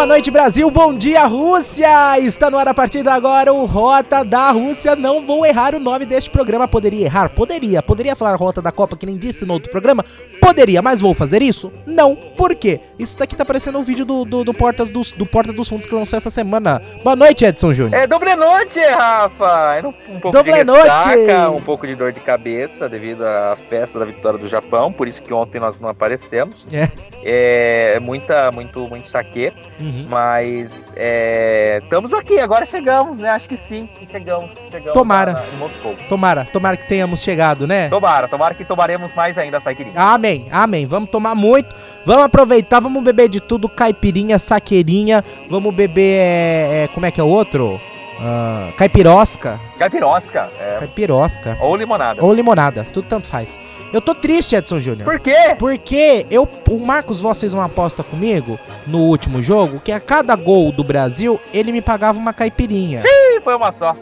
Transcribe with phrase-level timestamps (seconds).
[0.00, 0.70] Boa noite, Brasil.
[0.70, 2.18] Bom dia, Rússia.
[2.20, 4.96] Está no ar a partir de agora o Rota da Rússia.
[4.96, 6.66] Não vou errar o nome deste programa.
[6.66, 7.29] Poderia errar?
[7.40, 7.82] Poderia.
[7.82, 10.04] Poderia falar Rota da Copa, que nem disse no outro programa?
[10.42, 11.72] Poderia, mas vou fazer isso?
[11.86, 12.14] Não.
[12.14, 12.80] Por quê?
[12.98, 15.86] Isso daqui tá parecendo um vídeo do, do, do, Porta, do, do Porta dos Fundos
[15.86, 16.82] que lançou essa semana.
[17.02, 18.02] Boa noite, Edson Júnior.
[18.02, 19.78] É doble noite, Rafa.
[20.06, 24.04] Um pouco Doble de ressaca, um pouco de dor de cabeça devido à festa da
[24.04, 24.92] vitória do Japão.
[24.92, 26.66] Por isso que ontem nós não aparecemos.
[26.70, 26.90] É.
[27.22, 29.50] É muita, muito, muito saque.
[29.80, 30.06] Uhum.
[30.10, 33.30] Mas é, estamos aqui, agora chegamos, né?
[33.30, 34.52] Acho que sim, chegamos.
[34.70, 35.32] chegamos Tomara.
[35.32, 36.06] na-.
[36.08, 37.29] Tomara, tomara que tenhamos chegado,
[37.66, 37.88] né?
[37.88, 39.94] Tomara, tomara que tomaremos mais ainda a saiquirinha.
[40.00, 40.86] Amém, amém.
[40.86, 46.88] Vamos tomar muito, vamos aproveitar, vamos beber de tudo, caipirinha, saqueirinha, vamos beber, é, é,
[46.94, 47.80] como é que é o outro?
[48.22, 52.22] Ah, caipirosca, Caipirosca, é, caipirosca, ou limonada.
[52.22, 53.58] ou limonada, tudo tanto faz.
[53.94, 55.06] Eu tô triste, Edson Júnior.
[55.06, 55.56] Por quê?
[55.58, 60.36] Porque eu, o Marcos Voss fez uma aposta comigo no último jogo que a cada
[60.36, 63.02] gol do Brasil ele me pagava uma caipirinha.
[63.06, 63.94] Ih, foi uma só.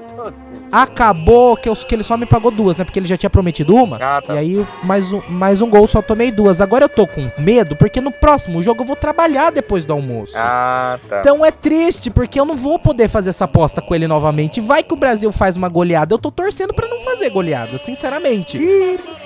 [0.71, 2.85] Acabou que, eu- que ele só me pagou duas, né?
[2.85, 3.97] Porque ele já tinha prometido uma.
[4.01, 4.35] Ah, tá.
[4.35, 6.61] E aí, mais um, mais um gol, só tomei duas.
[6.61, 10.35] Agora eu tô com medo, porque no próximo jogo eu vou trabalhar depois do almoço.
[10.37, 11.21] Ah, tá.
[11.21, 14.61] Então é triste, porque eu não vou poder fazer essa aposta com ele novamente.
[14.61, 16.15] Vai que o Brasil faz uma goleada.
[16.15, 18.59] Eu tô torcendo pra não fazer goleada, sinceramente.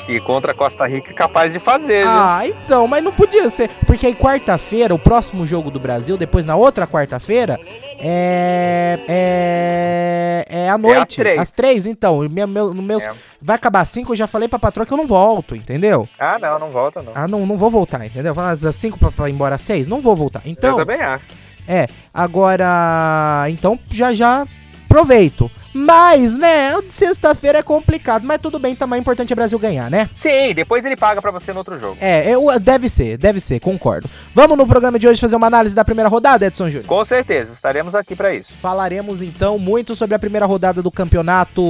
[0.08, 2.11] E contra a Costa Rica é capaz de fazer, viu?
[2.11, 3.69] Ah, então, mas não podia ser.
[3.86, 7.59] Porque aí quarta-feira, o próximo jogo do Brasil, depois na outra quarta-feira,
[8.00, 8.98] é.
[9.09, 10.47] É.
[10.48, 11.16] É à noite.
[11.16, 11.38] três.
[11.41, 12.19] Às três, então.
[12.28, 13.12] Meu, meu, meus, É.
[13.41, 16.09] Vai acabar às cinco, eu já falei pra patroa que eu não volto, entendeu?
[16.19, 17.12] Ah, não, não volta, não.
[17.15, 18.34] Ah, não, não vou voltar, entendeu?
[18.34, 19.88] Falar às cinco pra, pra ir embora às seis?
[19.88, 20.43] Não vou voltar.
[20.44, 21.25] Então, Eu também acho.
[21.66, 21.87] é.
[22.12, 23.44] Agora.
[23.49, 24.47] Então, já já
[24.84, 25.50] aproveito.
[25.75, 28.25] Mas, né, o de sexta-feira é complicado.
[28.25, 30.09] Mas tudo bem, também é importante o Brasil ganhar, né?
[30.15, 31.97] Sim, depois ele paga pra você no outro jogo.
[32.00, 34.09] É, eu, deve ser, deve ser, concordo.
[34.34, 36.87] Vamos no programa de hoje fazer uma análise da primeira rodada, Edson Júnior?
[36.87, 38.49] Com certeza, estaremos aqui pra isso.
[38.61, 41.62] Falaremos então muito sobre a primeira rodada do campeonato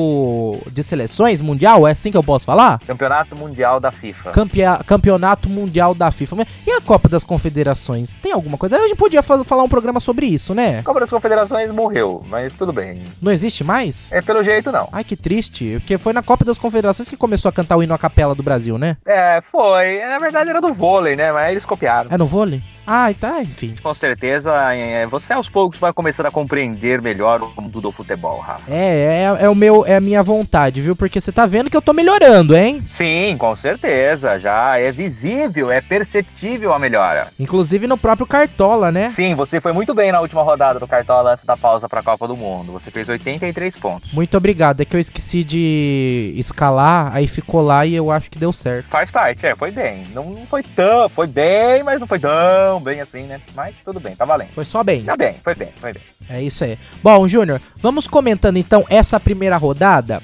[0.70, 2.78] de seleções mundial, é assim que eu posso falar?
[2.86, 4.30] Campeonato Mundial da FIFA.
[4.30, 6.46] Campea- campeonato mundial da FIFA.
[6.66, 8.16] E a Copa das Confederações?
[8.16, 8.76] Tem alguma coisa?
[8.76, 10.78] A gente podia fa- falar um programa sobre isso, né?
[10.80, 13.02] A Copa das Confederações morreu, mas tudo bem.
[13.20, 13.91] Não existe mais?
[14.10, 14.88] É pelo jeito não.
[14.92, 15.76] Ai, que triste.
[15.80, 18.42] Porque foi na Copa das Confederações que começou a cantar o hino a capela do
[18.42, 18.96] Brasil, né?
[19.04, 20.00] É, foi.
[20.00, 21.32] Na verdade era do vôlei, né?
[21.32, 22.10] Mas eles copiaram.
[22.10, 22.62] É no vôlei?
[22.86, 23.74] Ai, tá, enfim.
[23.80, 28.40] Com certeza, é, você aos poucos vai começar a compreender melhor o mundo do futebol,
[28.40, 28.70] Rafa.
[28.72, 30.96] É, é, é o meu, é a minha vontade, viu?
[30.96, 32.82] Porque você tá vendo que eu tô melhorando, hein?
[32.90, 34.38] Sim, com certeza.
[34.38, 37.28] Já é visível, é perceptível a melhora.
[37.38, 39.10] Inclusive no próprio Cartola, né?
[39.10, 42.26] Sim, você foi muito bem na última rodada do Cartola antes da pausa pra Copa
[42.26, 42.72] do Mundo.
[42.72, 44.12] Você fez 83 pontos.
[44.12, 44.80] Muito obrigado.
[44.80, 48.88] É que eu esqueci de escalar, aí ficou lá e eu acho que deu certo.
[48.88, 50.02] Faz parte, é, foi bem.
[50.12, 53.40] Não, não foi tão, foi bem, mas não foi tão bem assim, né?
[53.54, 54.50] Mas tudo bem, tá valendo.
[54.52, 55.02] Foi só bem.
[55.04, 56.02] Tá bem, foi bem, foi bem.
[56.28, 56.78] É isso aí.
[57.02, 60.22] Bom, Júnior, vamos comentando então essa primeira rodada.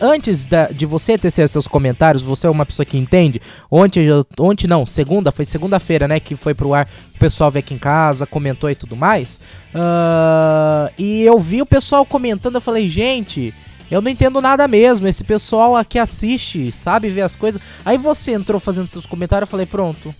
[0.00, 3.40] Antes da- de você tecer seus comentários, você é uma pessoa que entende.
[3.70, 4.06] Ontem,
[4.38, 6.20] ontem não, segunda, foi segunda-feira, né?
[6.20, 9.40] Que foi pro ar, o pessoal veio aqui em casa, comentou e tudo mais.
[9.74, 13.54] Ah, e eu vi o pessoal comentando, eu falei, gente.
[13.90, 15.06] Eu não entendo nada mesmo.
[15.06, 17.60] Esse pessoal aqui assiste, sabe, vê as coisas.
[17.84, 20.14] Aí você entrou fazendo seus comentários, eu falei, pronto.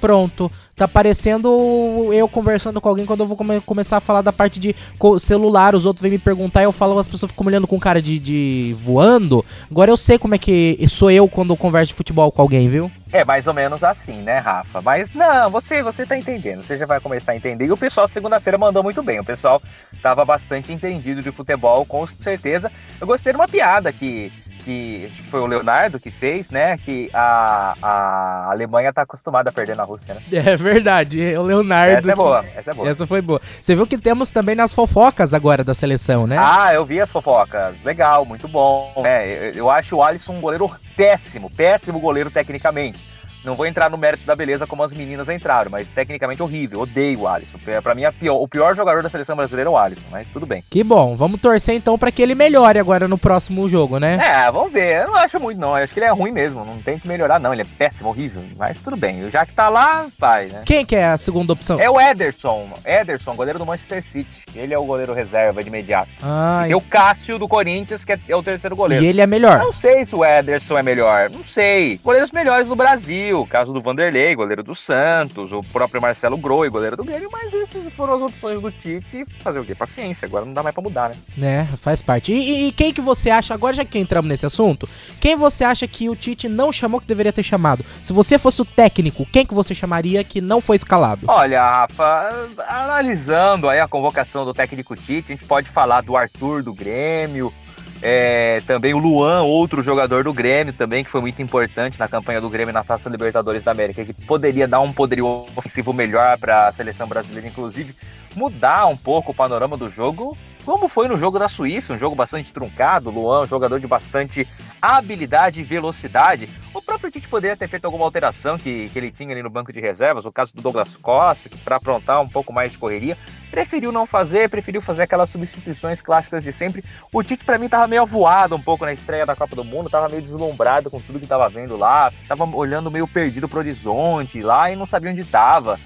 [0.00, 0.50] Pronto.
[0.76, 4.60] Tá parecendo eu conversando com alguém quando eu vou come- começar a falar da parte
[4.60, 4.76] de
[5.18, 5.74] celular.
[5.74, 8.76] Os outros vêm me perguntar eu falo, as pessoas ficam olhando com cara de, de
[8.78, 9.44] voando.
[9.68, 12.68] Agora eu sei como é que sou eu quando eu converso de futebol com alguém,
[12.68, 12.90] viu?
[13.12, 14.80] É mais ou menos assim, né, Rafa?
[14.82, 17.64] Mas não, você, você tá entendendo, você já vai começar a entender.
[17.64, 19.18] E o pessoal segunda-feira mandou muito bem.
[19.18, 19.60] O pessoal
[19.92, 22.70] estava bastante entendido de futebol, com certeza.
[23.00, 24.30] Eu gostei de uma piada que,
[24.68, 26.76] que que foi o Leonardo que fez, né?
[26.76, 30.20] Que a, a Alemanha tá acostumada a perder na Rússia, né?
[30.48, 31.98] É verdade, o Leonardo.
[31.98, 32.88] Essa é boa, essa é boa.
[32.88, 33.40] Essa foi boa.
[33.60, 36.36] Você viu que temos também nas fofocas agora da seleção, né?
[36.38, 37.82] Ah, eu vi as fofocas.
[37.82, 39.02] Legal, muito bom.
[39.04, 40.66] É, eu, eu acho o Alisson um goleiro
[40.96, 42.98] péssimo, péssimo goleiro tecnicamente.
[43.44, 46.80] Não vou entrar no mérito da beleza como as meninas entraram, mas tecnicamente horrível.
[46.80, 47.58] Odeio o Alisson.
[47.82, 50.62] Pra mim, pior, o pior jogador da seleção brasileira é o Alisson, mas tudo bem.
[50.68, 51.16] Que bom.
[51.16, 54.18] Vamos torcer então para que ele melhore agora no próximo jogo, né?
[54.20, 55.02] É, vamos ver.
[55.02, 55.76] Eu não acho muito, não.
[55.76, 56.64] Eu acho que ele é ruim mesmo.
[56.64, 57.52] Não tem que melhorar, não.
[57.52, 58.42] Ele é péssimo, horrível.
[58.56, 59.30] Mas tudo bem.
[59.30, 60.62] Já que tá lá, vai, né?
[60.64, 61.80] Quem que é a segunda opção?
[61.80, 62.68] É o Ederson.
[62.84, 64.44] Ederson, goleiro do Manchester City.
[64.54, 66.10] Ele é o goleiro reserva de imediato.
[66.22, 69.04] Ah, e o Cássio do Corinthians, que é o terceiro goleiro.
[69.04, 69.58] E ele é melhor?
[69.58, 71.30] Não sei se o Ederson é melhor.
[71.30, 71.98] Não sei.
[72.02, 73.27] Goleiros melhores do Brasil.
[73.48, 77.92] Caso do Vanderlei goleiro do Santos, o próprio Marcelo Groi, goleiro do Grêmio, mas essas
[77.92, 79.24] foram as opções do Tite.
[79.40, 79.74] Fazer o quê?
[79.74, 81.14] Paciência, agora não dá mais pra mudar, né?
[81.36, 82.32] Né, faz parte.
[82.32, 84.88] E, e, quem que você acha, agora já que entramos nesse assunto,
[85.20, 87.84] quem você acha que o Tite não chamou que deveria ter chamado?
[88.02, 91.26] Se você fosse o técnico, quem que você chamaria que não foi escalado?
[91.28, 96.62] Olha, Rafa, analisando aí a convocação do técnico Tite, a gente pode falar do Arthur
[96.62, 97.52] do Grêmio,
[98.00, 102.40] é, também o Luan, outro jogador do Grêmio também, que foi muito importante na campanha
[102.40, 106.68] do Grêmio na Taça Libertadores da América, que poderia dar um poderio ofensivo melhor para
[106.68, 107.94] a seleção brasileira, inclusive
[108.36, 112.14] mudar um pouco o panorama do jogo, como foi no jogo da Suíça, um jogo
[112.14, 114.46] bastante truncado, Luan, um jogador de bastante
[114.80, 116.48] habilidade e velocidade.
[116.74, 119.72] O próprio Tite poderia ter feito alguma alteração que, que ele tinha ali no banco
[119.72, 123.16] de reservas, o caso do Douglas Costa, para aprontar um pouco mais de correria,
[123.50, 126.84] preferiu não fazer, preferiu fazer aquelas substituições clássicas de sempre.
[127.12, 129.90] O Tite para mim tava meio avoado um pouco na estreia da Copa do Mundo,
[129.90, 134.42] tava meio deslumbrado com tudo que tava vendo lá, tava olhando meio perdido pro horizonte
[134.42, 135.78] lá e não sabia onde tava.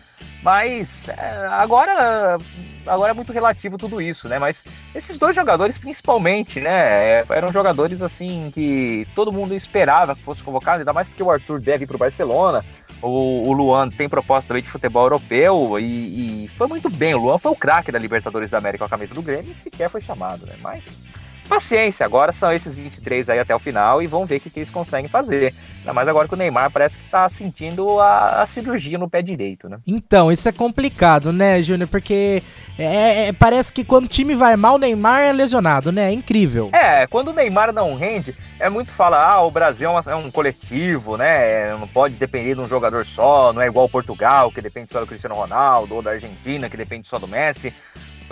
[0.43, 2.37] Mas é, agora,
[2.85, 4.41] agora é muito relativo tudo isso, né?
[4.41, 7.21] Mas esses dois jogadores, principalmente, né?
[7.21, 11.31] É, eram jogadores assim que todo mundo esperava que fosse convocado, ainda mais porque o
[11.31, 12.65] Arthur deve ir pro Barcelona.
[13.03, 17.15] O, o Luan tem proposta também de futebol europeu e, e foi muito bem.
[17.15, 19.55] O Luan foi o craque da Libertadores da América com a camisa do Grêmio e
[19.55, 20.55] sequer foi chamado, né?
[20.61, 20.83] Mas
[21.55, 24.61] paciência, agora são esses 23 aí até o final e vão ver o que, que
[24.61, 25.55] eles conseguem fazer.
[25.81, 29.21] Ainda mais agora que o Neymar parece que tá sentindo a, a cirurgia no pé
[29.21, 29.79] direito, né?
[29.87, 31.89] Então, isso é complicado, né, Júnior?
[31.89, 32.43] Porque
[32.79, 36.11] é, é, parece que quando o time vai mal, o Neymar é lesionado, né?
[36.11, 36.71] É incrível.
[36.73, 40.15] É, quando o Neymar não rende, é muito falar, ah, o Brasil é, uma, é
[40.15, 41.77] um coletivo, né?
[41.77, 45.07] Não pode depender de um jogador só, não é igual Portugal, que depende só do
[45.07, 47.75] Cristiano Ronaldo, ou da Argentina, que depende só do Messi.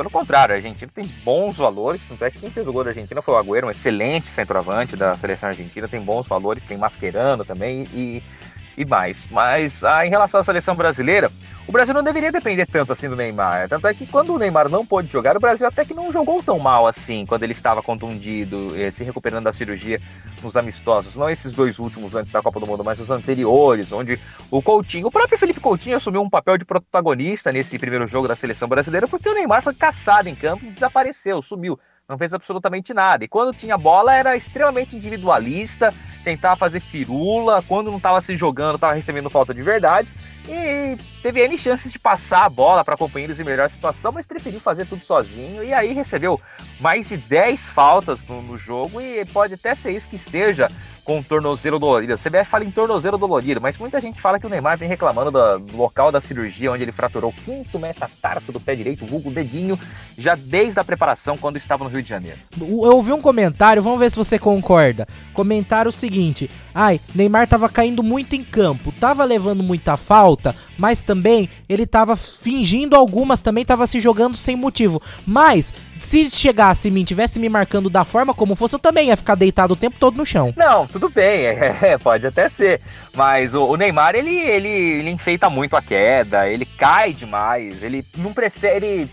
[0.00, 2.88] Pelo contrário, a Argentina tem bons valores, tanto é que quem fez o gol da
[2.88, 7.44] Argentina foi o Agüero, um excelente centroavante da seleção argentina, tem bons valores, tem Mascherano
[7.44, 7.84] também.
[7.92, 8.49] E, e
[8.84, 9.26] mais.
[9.30, 11.30] Mas ah, em relação à seleção brasileira,
[11.70, 13.68] o Brasil não deveria depender tanto assim do Neymar.
[13.68, 16.42] Tanto é que quando o Neymar não pôde jogar, o Brasil até que não jogou
[16.42, 20.00] tão mal assim, quando ele estava contundido, eh, se recuperando da cirurgia
[20.42, 21.14] nos amistosos.
[21.14, 24.18] Não esses dois últimos antes da Copa do Mundo, mas os anteriores, onde
[24.50, 28.34] o Coutinho, o próprio Felipe Coutinho assumiu um papel de protagonista nesse primeiro jogo da
[28.34, 31.78] seleção brasileira, porque o Neymar foi caçado em campo e desapareceu, sumiu
[32.10, 33.24] não fez absolutamente nada.
[33.24, 38.74] E quando tinha bola era extremamente individualista, tentava fazer firula, quando não estava se jogando,
[38.74, 40.10] estava recebendo falta de verdade.
[40.48, 44.58] E teve N chances de passar a bola para companheiros em melhor situação, mas preferiu
[44.58, 45.62] fazer tudo sozinho.
[45.62, 46.40] E aí recebeu
[46.80, 50.68] mais de 10 faltas no, no jogo e pode até ser isso que esteja
[51.04, 52.14] com tornozelo dolorido.
[52.14, 55.30] A CBF fala em tornozelo dolorido, mas muita gente fala que o Neymar vem reclamando
[55.30, 59.30] do, local da cirurgia onde ele fraturou o quinto metatarso do pé direito, o vulgo
[59.30, 59.78] dedinho,
[60.16, 62.38] já desde a preparação quando estava no Rio de Janeiro.
[62.58, 65.06] Eu ouvi um comentário, vamos ver se você concorda.
[65.32, 71.00] Comentário o seguinte: ai, Neymar tava caindo muito em campo, tava levando muita falta, mas
[71.00, 75.00] também ele tava fingindo algumas, também tava se jogando sem motivo.
[75.26, 79.16] Mas se chegasse em mim, tivesse me marcando da forma como fosse, eu também ia
[79.16, 80.52] ficar deitado o tempo todo no chão.
[80.56, 82.80] Não, tudo bem, é, pode até ser.
[83.14, 88.04] Mas o, o, Neymar, ele, ele, ele enfeita muito a queda, ele cai demais, ele
[88.16, 89.08] não prefere.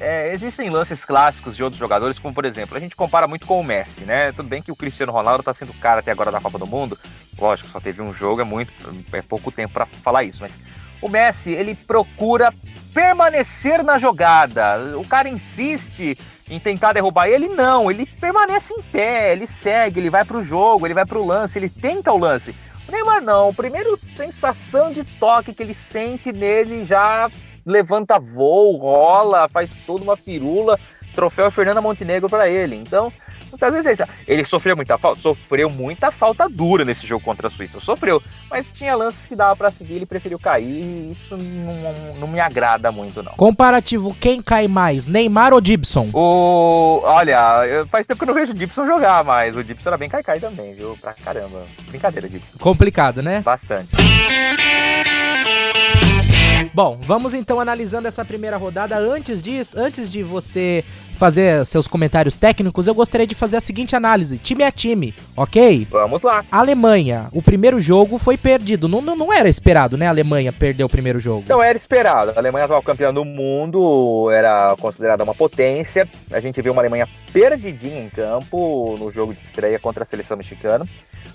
[0.00, 3.60] É, existem lances clássicos de outros jogadores, como por exemplo, a gente compara muito com
[3.60, 4.32] o Messi, né?
[4.32, 6.98] Tudo bem que o Cristiano Ronaldo tá sendo cara até agora da Copa do Mundo,
[7.38, 8.72] lógico, só teve um jogo, é muito,
[9.12, 10.58] é pouco tempo para falar isso, mas
[11.02, 12.52] o Messi, ele procura
[12.92, 14.98] permanecer na jogada.
[14.98, 16.16] O cara insiste
[16.48, 20.86] em tentar derrubar ele, não, ele permanece em pé, ele segue, ele vai pro jogo,
[20.86, 22.54] ele vai pro lance, ele tenta o lance.
[22.88, 27.30] O Neymar não, primeiro sensação de toque que ele sente nele já
[27.64, 30.78] levanta voo, rola, faz toda uma firula,
[31.14, 32.76] troféu Fernanda Montenegro para ele.
[32.76, 33.12] Então,
[33.50, 37.80] Muitas vezes ele sofreu muita falta, sofreu muita falta dura nesse jogo contra a Suíça,
[37.80, 42.28] sofreu, mas tinha lances que dava para seguir, ele preferiu cair, e isso não, não,
[42.28, 43.32] me agrada muito não.
[43.32, 46.10] Comparativo, quem cai mais, Neymar ou Gibson?
[46.12, 49.98] O, olha, faz tempo que eu não vejo o Gibson jogar, mas o Gibson era
[49.98, 50.96] bem cai-cai também, viu?
[51.00, 51.64] Pra caramba.
[51.88, 52.58] Brincadeira, Gibson.
[52.58, 53.40] Complicado, né?
[53.40, 53.90] Bastante.
[56.74, 58.98] Bom, vamos então analisando essa primeira rodada.
[58.98, 60.84] Antes disso, antes de você
[61.16, 65.86] fazer seus comentários técnicos, eu gostaria de fazer a seguinte análise, time a time, ok?
[65.90, 66.44] Vamos lá.
[66.50, 68.88] Alemanha, o primeiro jogo foi perdido.
[68.88, 70.06] Não, não, não era esperado, né?
[70.06, 71.44] A Alemanha perder o primeiro jogo.
[71.48, 72.30] Não era esperado.
[72.30, 76.08] A Alemanha atual campeã do mundo, era considerada uma potência.
[76.30, 80.36] A gente viu uma Alemanha perdidinha em campo no jogo de estreia contra a seleção
[80.36, 80.86] mexicana.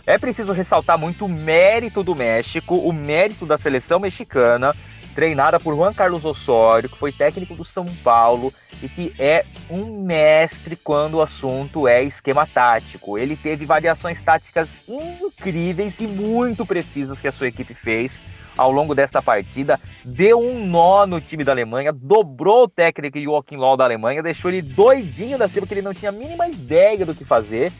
[0.07, 4.75] É preciso ressaltar muito o mérito do México, o mérito da seleção mexicana,
[5.15, 8.53] treinada por Juan Carlos Osório, que foi técnico do São Paulo
[8.83, 13.17] e que é um mestre quando o assunto é esquema tático.
[13.17, 18.19] Ele teve variações táticas incríveis e muito precisas que a sua equipe fez
[18.57, 23.57] ao longo desta partida, deu um nó no time da Alemanha, dobrou o técnico Joachim
[23.57, 27.05] Low da Alemanha, deixou ele doidinho da cima, que ele não tinha a mínima ideia
[27.05, 27.71] do que fazer.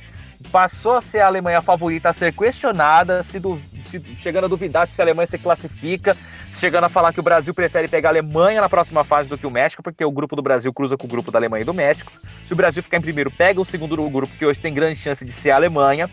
[0.52, 3.40] Passou a ser a Alemanha favorita a ser questionada, se,
[3.86, 6.16] se chegando a duvidar se a Alemanha se classifica,
[6.58, 9.46] chegando a falar que o Brasil prefere pegar a Alemanha na próxima fase do que
[9.46, 11.74] o México, porque o grupo do Brasil cruza com o grupo da Alemanha e do
[11.74, 12.12] México.
[12.48, 15.26] Se o Brasil ficar em primeiro, pega o segundo grupo, que hoje tem grande chance
[15.26, 16.10] de ser a Alemanha.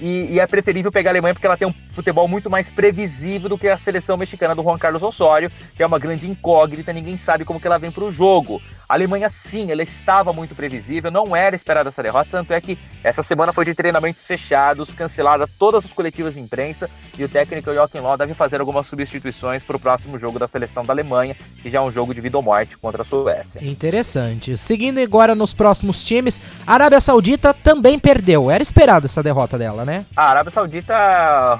[0.00, 3.48] E, e, é preferível pegar a Alemanha porque ela tem um futebol muito mais previsível
[3.48, 7.16] do que a seleção mexicana do Juan Carlos Osório, que é uma grande incógnita, ninguém
[7.16, 8.60] sabe como que ela vem para o jogo.
[8.88, 12.78] A Alemanha, sim, ela estava muito previsível, não era esperada essa derrota, tanto é que
[13.02, 17.72] essa semana foi de treinamentos fechados, cancelada todas as coletivas de imprensa, e o técnico
[17.72, 21.70] Joachim Löw deve fazer algumas substituições para o próximo jogo da seleção da Alemanha, que
[21.70, 23.64] já é um jogo de vida ou morte contra a Suécia.
[23.64, 24.56] Interessante.
[24.56, 28.50] Seguindo agora nos próximos times, a Arábia Saudita também perdeu.
[28.50, 30.04] Era esperada essa derrota dela, né?
[30.16, 30.94] A Arábia Saudita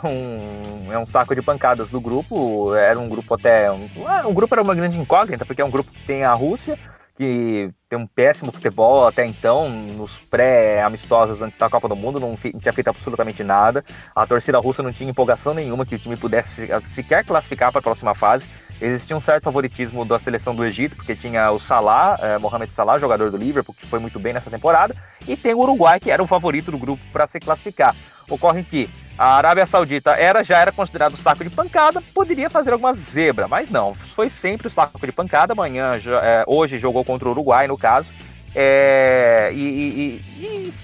[0.04, 3.70] um, é um saco de pancadas do grupo, era um grupo até.
[3.70, 3.88] Um,
[4.26, 6.78] um grupo era uma grande incógnita, porque é um grupo que tem a Rússia
[7.16, 12.30] que tem um péssimo futebol até então, nos pré-amistosos antes da Copa do Mundo, não,
[12.30, 13.84] não, tinha feito absolutamente nada.
[14.14, 17.82] A torcida russa não tinha empolgação nenhuma que o time pudesse sequer classificar para a
[17.82, 18.44] próxima fase.
[18.80, 22.98] Existia um certo favoritismo da seleção do Egito, porque tinha o Salah, eh, Mohamed Salah,
[22.98, 24.94] jogador do Liverpool, que foi muito bem nessa temporada,
[25.26, 27.94] e tem o Uruguai, que era o favorito do grupo para se classificar.
[28.28, 32.94] Ocorre que a Arábia Saudita era já era considerado saco de pancada, poderia fazer alguma
[32.94, 35.52] zebra, mas não, foi sempre o saco de pancada.
[35.52, 38.08] Amanhã, é, hoje jogou contra o Uruguai, no caso,
[38.54, 40.74] é, e, e, e,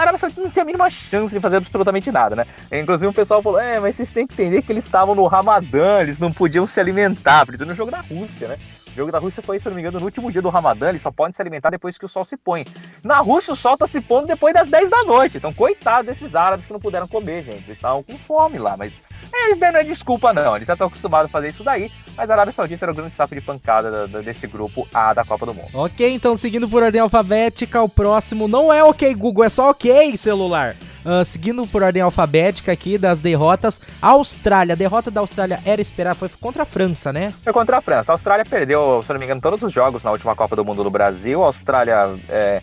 [0.00, 2.46] a Arábia Saudita não tinha a mínima chance de fazer absolutamente nada, né?
[2.72, 6.00] Inclusive o pessoal falou: é, mas vocês têm que entender que eles estavam no Ramadã,
[6.00, 8.58] eles não podiam se alimentar, por isso no jogo da Rússia, né?
[8.88, 11.02] O jogo da Rússia foi, se não me engano, no último dia do Ramadã, eles
[11.02, 12.66] só podem se alimentar depois que o sol se põe.
[13.04, 15.36] Na Rússia, o sol tá se pondo depois das 10 da noite.
[15.36, 17.58] Então, coitado desses árabes que não puderam comer, gente.
[17.66, 18.94] Eles estavam com fome lá, mas
[19.32, 20.56] eles não é desculpa, não.
[20.56, 21.90] Eles já estão acostumados a fazer isso daí.
[22.16, 25.46] Mas a Arábia Saudita era o grande sapo de pancada desse grupo A da Copa
[25.46, 25.68] do Mundo.
[25.72, 30.16] Ok, então seguindo por ordem alfabética, o próximo não é ok, Google, é só ok,
[30.16, 30.76] celular.
[31.04, 34.74] Uh, seguindo por ordem alfabética aqui das derrotas, Austrália.
[34.74, 37.32] A derrota da Austrália era esperada, foi contra a França, né?
[37.42, 38.12] Foi contra a França.
[38.12, 40.84] A Austrália perdeu, se não me engano, todos os jogos na última Copa do Mundo
[40.84, 41.42] no Brasil.
[41.42, 42.14] A Austrália.
[42.28, 42.60] É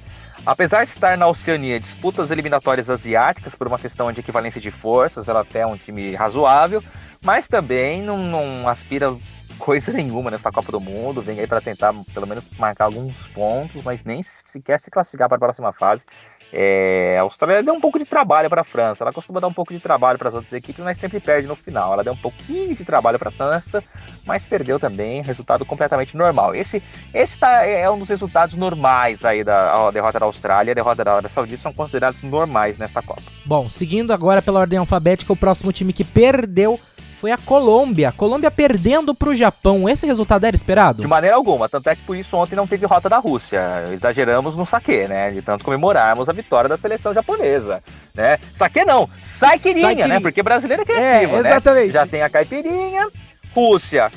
[0.48, 4.72] Apesar de estar na Oceania, disputa as eliminatórias asiáticas por uma questão de equivalência de
[4.72, 6.82] forças, ela até é um time razoável,
[7.22, 9.14] mas também não, não aspira
[9.60, 13.84] coisa nenhuma nessa Copa do Mundo, vem aí para tentar pelo menos marcar alguns pontos,
[13.84, 16.06] mas nem sequer se classificar para a próxima fase.
[16.52, 19.04] É, a Austrália deu um pouco de trabalho para a França.
[19.04, 21.56] Ela costuma dar um pouco de trabalho para as outras equipes, mas sempre perde no
[21.56, 21.94] final.
[21.94, 23.84] Ela deu um pouquinho de trabalho para a França,
[24.26, 25.22] mas perdeu também.
[25.22, 26.56] Resultado completamente normal.
[26.56, 26.82] Esse,
[27.14, 31.12] esse tá, é um dos resultados normais aí da derrota da Austrália a derrota da
[31.14, 33.22] Arábia Saudita são considerados normais nesta Copa.
[33.46, 36.80] Bom, seguindo agora pela ordem alfabética, o próximo time que perdeu
[37.18, 38.12] foi a Colômbia.
[38.12, 39.90] Colômbia perdendo para o Japão.
[39.90, 41.02] Esse resultado era esperado?
[41.02, 41.68] De maneira alguma.
[41.68, 43.84] Tanto é que por isso ontem não teve rota da Rússia.
[43.92, 45.32] Exageramos no saque, né?
[45.32, 47.84] De tanto comemorarmos a vitória da seleção japonesa.
[48.14, 48.38] Né?
[48.56, 50.20] Saque não, saiquirinha, né?
[50.20, 51.88] Porque brasileiro é criativo, é, exatamente.
[51.88, 51.94] Né?
[51.94, 53.08] Já tem a caipirinha.
[53.54, 54.12] Rússia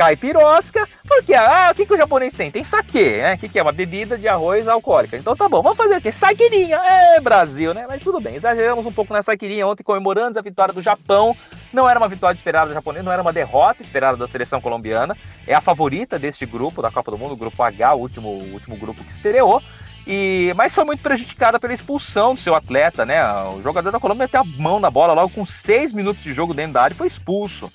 [0.00, 2.50] caipirosca, porque ah, o que, que o japonês tem?
[2.50, 3.34] Tem saque, né?
[3.34, 3.62] O que, que é?
[3.62, 5.14] Uma bebida de arroz alcoólica.
[5.14, 6.10] Então tá bom, vamos fazer o quê?
[6.10, 7.84] Saquirinha, é Brasil, né?
[7.86, 11.36] Mas tudo bem, exageramos um pouco nessa saquirinha ontem, comemorando a vitória do Japão.
[11.72, 15.16] Não era uma vitória esperada do japonês, não era uma derrota esperada da seleção colombiana.
[15.46, 18.52] É a favorita deste grupo, da Copa do Mundo, o grupo H, o último, o
[18.52, 19.62] último grupo que estreou.
[20.06, 23.22] E, mas foi muito prejudicada pela expulsão do seu atleta, né?
[23.54, 26.54] O jogador da Colômbia meteu a mão na bola logo com seis minutos de jogo
[26.54, 27.70] dentro da área e foi expulso.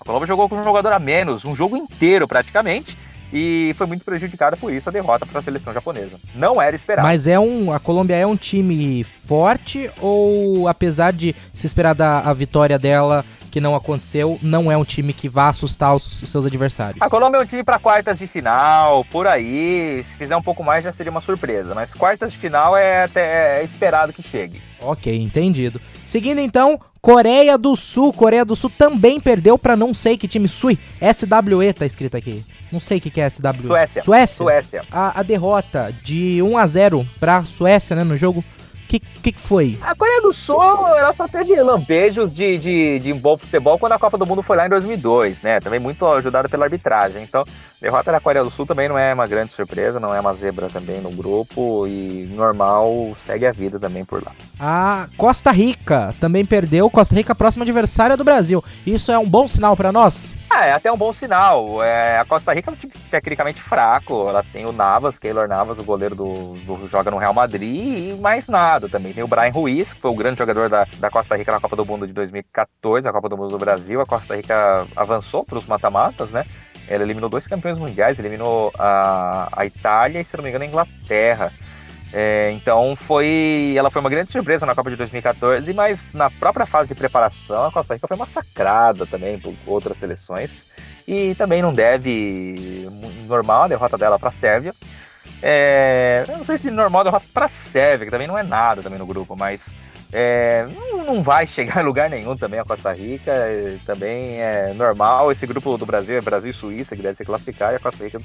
[0.00, 2.96] A Colômbia jogou com um jogador a menos, um jogo inteiro praticamente,
[3.32, 6.18] e foi muito prejudicada por isso a derrota para a seleção japonesa.
[6.34, 7.06] Não era esperado.
[7.06, 12.20] Mas é um, a Colômbia é um time forte ou apesar de se esperar da
[12.20, 16.30] a vitória dela que não aconteceu, não é um time que vá assustar os, os
[16.30, 17.02] seus adversários?
[17.02, 20.04] A Colômbia é um time para quartas de final, por aí.
[20.04, 23.60] Se fizer um pouco mais já seria uma surpresa, mas quartas de final é até
[23.60, 24.62] é esperado que chegue.
[24.80, 25.80] Ok, entendido.
[26.04, 30.48] Seguindo então, Coreia do Sul, Coreia do Sul também perdeu para não sei que time
[30.48, 32.44] Sui, SWE tá escrito aqui.
[32.70, 33.66] Não sei o que, que é SW.
[33.66, 34.02] Suécia.
[34.02, 34.36] Suécia.
[34.36, 34.82] Suécia.
[34.92, 38.44] A, a derrota de 1 a 0 pra Suécia, né, no jogo.
[38.90, 39.78] O que, que, que foi?
[39.82, 40.60] A Coreia do Sul,
[40.98, 44.56] ela só teve lampejos de, de, de bom futebol quando a Copa do Mundo foi
[44.56, 45.60] lá em 2002, né?
[45.60, 47.22] Também muito ajudada pela arbitragem.
[47.22, 47.44] Então,
[47.80, 50.68] derrota da Coreia do Sul também não é uma grande surpresa, não é uma zebra
[50.68, 54.32] também no grupo e normal, segue a vida também por lá.
[54.58, 56.90] A Costa Rica também perdeu.
[56.90, 58.64] Costa Rica, próxima adversária do Brasil.
[58.84, 60.34] Isso é um bom sinal para nós?
[60.52, 61.80] Ah, é até um bom sinal.
[61.80, 64.28] É, a Costa Rica é um time tecnicamente fraco.
[64.28, 68.12] Ela tem o Navas, Keylor Navas, o goleiro do, do, joga no Real Madrid, e
[68.20, 69.12] mais nada também.
[69.12, 71.76] Tem o Brian Ruiz, que foi o grande jogador da, da Costa Rica na Copa
[71.76, 74.00] do Mundo de 2014, a Copa do Mundo do Brasil.
[74.00, 76.44] A Costa Rica avançou para os mata-matas, né?
[76.88, 80.68] Ela eliminou dois campeões mundiais, eliminou a, a Itália e, se não me engano, a
[80.68, 81.52] Inglaterra.
[82.12, 86.66] É, então foi, ela foi uma grande surpresa na Copa de 2014, mas na própria
[86.66, 90.66] fase de preparação a Costa Rica foi massacrada também por outras seleções
[91.06, 92.88] e também não deve
[93.26, 94.74] normal a derrota dela para a Sérvia.
[95.42, 98.42] É, eu não sei se normal a derrota para a Sérvia, que também não é
[98.42, 99.72] nada também no grupo, mas
[100.12, 100.66] é,
[101.06, 103.32] não vai chegar em lugar nenhum também a Costa Rica.
[103.32, 105.30] É, também é normal.
[105.30, 108.04] Esse grupo do Brasil é Brasil e Suíça, que deve se classificar, e a Costa
[108.04, 108.20] Rica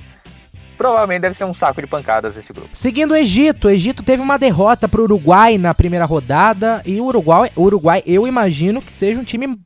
[0.75, 2.69] provavelmente deve ser um saco de pancadas esse grupo.
[2.73, 6.81] Seguindo o Egito, o Egito teve uma derrota para o Uruguai na primeira rodada.
[6.85, 9.57] E o Uruguai, o Uruguai, eu imagino que seja um time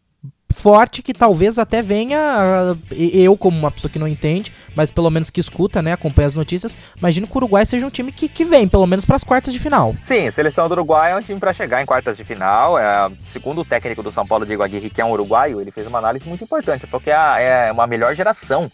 [0.60, 5.30] forte que talvez até venha eu como uma pessoa que não entende, mas pelo menos
[5.30, 8.44] que escuta, né, acompanha as notícias, imagino que o Uruguai seja um time que, que
[8.44, 9.96] vem pelo menos para as quartas de final.
[10.04, 12.78] Sim, a seleção do Uruguai é um time para chegar em quartas de final.
[12.78, 15.88] É, segundo o técnico do São Paulo, Diego Aguirre, que é um uruguaio, ele fez
[15.88, 18.70] uma análise muito importante, porque é, é uma melhor geração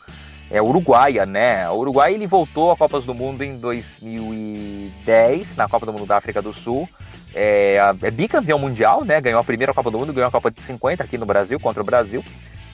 [0.49, 1.67] é uruguaia, né?
[1.69, 6.17] O Uruguai ele voltou à Copas do Mundo em 2010, na Copa do Mundo da
[6.17, 6.87] África do Sul.
[7.33, 9.19] É, é bicampeão mundial, né?
[9.19, 11.81] Ganhou a primeira Copa do Mundo, ganhou a Copa de 50 aqui no Brasil, contra
[11.81, 12.23] o Brasil.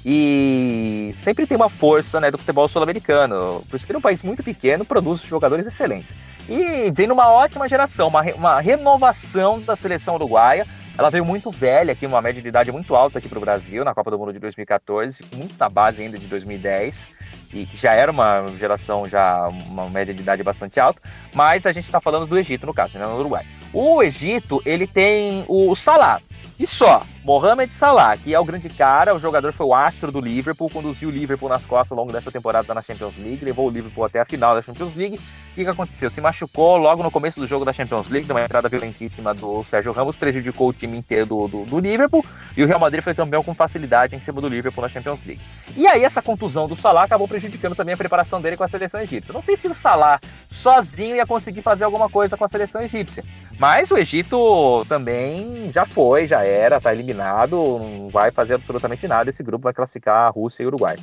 [0.05, 3.63] E sempre tem uma força né, do futebol sul-americano.
[3.69, 6.15] Por isso que é um país muito pequeno, produz jogadores excelentes.
[6.49, 10.65] E vem numa ótima geração, uma, uma renovação da seleção uruguaia.
[10.97, 13.85] Ela veio muito velha aqui, uma média de idade muito alta aqui para o Brasil,
[13.85, 17.20] na Copa do Mundo de 2014, muito na base ainda de 2010
[17.53, 21.01] e que já era uma geração, já uma média de idade bastante alta,
[21.33, 23.45] mas a gente está falando do Egito, no caso, né, no Uruguai.
[23.73, 26.21] O Egito, ele tem o Salah,
[26.59, 30.19] e só, Mohamed Salah, que é o grande cara, o jogador foi o astro do
[30.19, 33.69] Liverpool, conduziu o Liverpool nas costas ao longo dessa temporada na Champions League, levou o
[33.69, 35.17] Liverpool até a final da Champions League.
[35.17, 36.09] O que, que aconteceu?
[36.09, 39.91] Se machucou logo no começo do jogo da Champions League, numa entrada violentíssima do Sérgio
[39.91, 42.25] Ramos, prejudicou o time inteiro do, do, do Liverpool,
[42.57, 45.41] e o Real Madrid foi campeão com facilidade em cima do Liverpool na Champions League.
[45.77, 48.99] E aí essa contusão do Salah acabou prejudicando também a preparação dele com a seleção
[48.99, 49.31] egípcia.
[49.31, 53.23] Não sei se o Salah sozinho ia conseguir fazer alguma coisa com a seleção egípcia.
[53.61, 59.29] Mas o Egito também já foi, já era, tá eliminado, não vai fazer absolutamente nada.
[59.29, 60.97] Esse grupo vai classificar a Rússia e o Uruguai.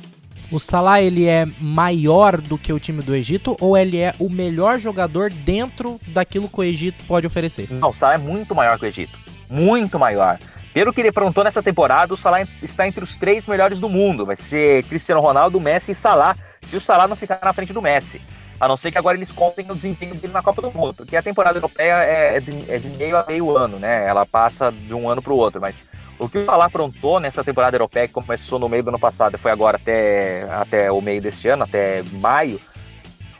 [0.51, 4.29] O Salah ele é maior do que o time do Egito ou ele é o
[4.29, 7.71] melhor jogador dentro daquilo que o Egito pode oferecer?
[7.71, 9.17] Não, o Salah é muito maior que o Egito,
[9.47, 10.39] muito maior.
[10.73, 14.25] Pelo que ele aprontou nessa temporada, o Salah está entre os três melhores do mundo.
[14.25, 17.81] Vai ser Cristiano Ronaldo, Messi e Salah, se o Salah não ficar na frente do
[17.81, 18.21] Messi.
[18.59, 20.93] A não ser que agora eles contem o desempenho dele na Copa do Mundo.
[20.93, 24.05] Porque a temporada europeia é de, é de meio a meio ano, né?
[24.05, 25.61] Ela passa de um ano para o outro.
[25.61, 25.75] Mas
[26.19, 29.37] o que o Salah aprontou nessa temporada europeia, que começou no meio do ano passado
[29.37, 32.59] foi agora até, até o meio deste ano, até maio,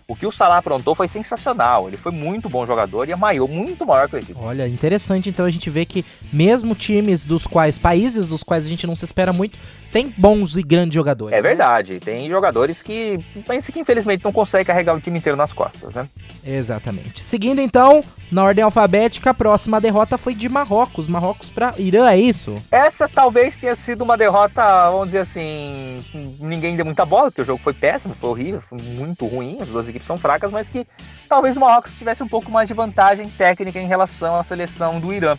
[0.10, 1.88] o que o Salah aprontou foi sensacional.
[1.88, 4.40] Ele foi muito bom jogador e maior, muito maior que o Egito.
[4.42, 8.70] Olha, interessante então a gente vê que mesmo times dos quais, países dos quais a
[8.70, 9.60] gente não se espera muito,
[9.92, 11.34] tem bons e grandes jogadores.
[11.34, 11.48] É né?
[11.48, 15.94] verdade, tem jogadores que pense que infelizmente não consegue carregar o time inteiro nas costas,
[15.94, 16.08] né?
[16.44, 17.22] Exatamente.
[17.22, 21.08] Seguindo então, na ordem alfabética, a próxima derrota foi de Marrocos.
[21.08, 22.56] Marrocos para Irã, é isso?
[22.72, 26.04] Essa talvez tenha sido uma derrota, vamos dizer assim,
[26.40, 29.68] ninguém deu muita bola, porque o jogo foi péssimo, foi horrível, foi muito ruim, as
[29.68, 30.88] duas equipes são fracas, mas que
[31.28, 35.14] talvez o Marrocos tivesse um pouco mais de vantagem técnica em relação à seleção do
[35.14, 35.38] Irã.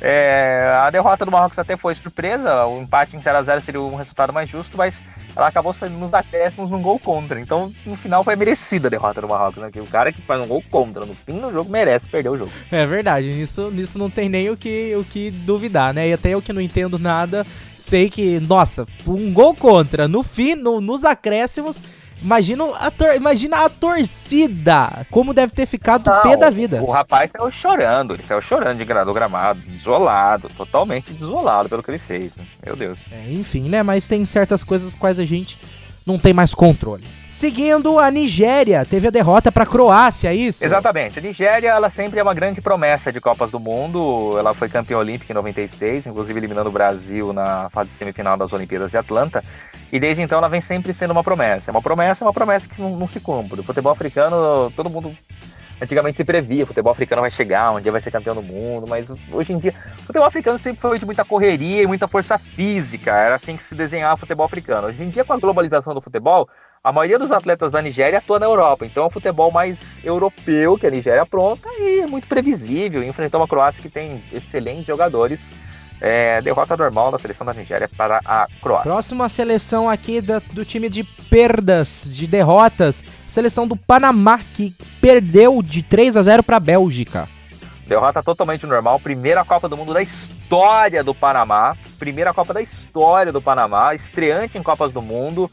[0.00, 4.32] É, a derrota do Marrocos até foi surpresa, o empate em 0x0 seria um resultado
[4.32, 4.94] mais justo, mas
[5.34, 7.40] ela acabou saindo nos acréscimos num gol contra.
[7.40, 9.70] Então, no final, foi merecida a derrota do Marrocos, né?
[9.70, 12.38] Que o cara que faz um gol contra no fim do jogo merece perder o
[12.38, 12.50] jogo.
[12.70, 16.08] É verdade, nisso, nisso não tem nem o que, o que duvidar, né?
[16.08, 20.54] E até eu que não entendo nada, sei que, nossa, um gol contra no fim,
[20.54, 21.80] no, nos acréscimos
[22.22, 26.82] Imagina a, tor imagina a torcida, como deve ter ficado o pé da vida.
[26.82, 31.90] O rapaz saiu chorando, ele saiu chorando de do gramado, desolado, totalmente desolado pelo que
[31.90, 32.34] ele fez.
[32.34, 32.44] Né?
[32.64, 32.98] Meu Deus.
[33.12, 33.82] É, enfim, né?
[33.82, 35.58] Mas tem certas coisas quais a gente
[36.04, 37.04] não tem mais controle.
[37.28, 40.64] Seguindo, a Nigéria teve a derrota para a Croácia, é isso?
[40.64, 41.18] Exatamente.
[41.18, 44.34] A Nigéria, ela sempre é uma grande promessa de Copas do Mundo.
[44.38, 48.90] Ela foi campeã olímpica em 96, inclusive eliminando o Brasil na fase semifinal das Olimpíadas
[48.90, 49.44] de Atlanta.
[49.92, 51.70] E desde então ela vem sempre sendo uma promessa.
[51.70, 53.60] É uma promessa, é uma promessa que não, não se cumpre.
[53.60, 55.16] O futebol africano, todo mundo
[55.80, 58.86] antigamente se previa, o futebol africano vai chegar, um dia vai ser campeão do mundo,
[58.88, 62.36] mas hoje em dia, o futebol africano sempre foi de muita correria e muita força
[62.36, 64.88] física, era assim que se desenhava o futebol africano.
[64.88, 66.48] Hoje em dia, com a globalização do futebol,
[66.82, 70.78] a maioria dos atletas da Nigéria atua na Europa, então é um futebol mais europeu
[70.78, 73.02] que a Nigéria pronta e é muito previsível.
[73.02, 75.50] Enfrentou uma Croácia que tem excelentes jogadores.
[76.00, 78.90] É, derrota normal da seleção da Nigéria para a Croácia.
[78.90, 85.60] Próxima seleção aqui da, do time de perdas, de derrotas, seleção do Panamá que perdeu
[85.62, 87.28] de 3 a 0 para a Bélgica.
[87.86, 93.32] Derrota totalmente normal, primeira Copa do Mundo da história do Panamá, primeira Copa da história
[93.32, 95.50] do Panamá, estreante em Copas do Mundo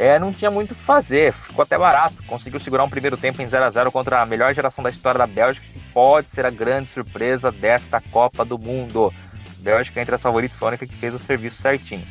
[0.00, 2.22] é, não tinha muito o que fazer, ficou até barato.
[2.26, 5.18] Conseguiu segurar um primeiro tempo em 0 a 0 contra a melhor geração da história
[5.18, 9.12] da Bélgica, que pode ser a grande surpresa desta Copa do Mundo.
[9.60, 12.02] Bélgica, entre as favoritas, a única que fez o serviço certinho.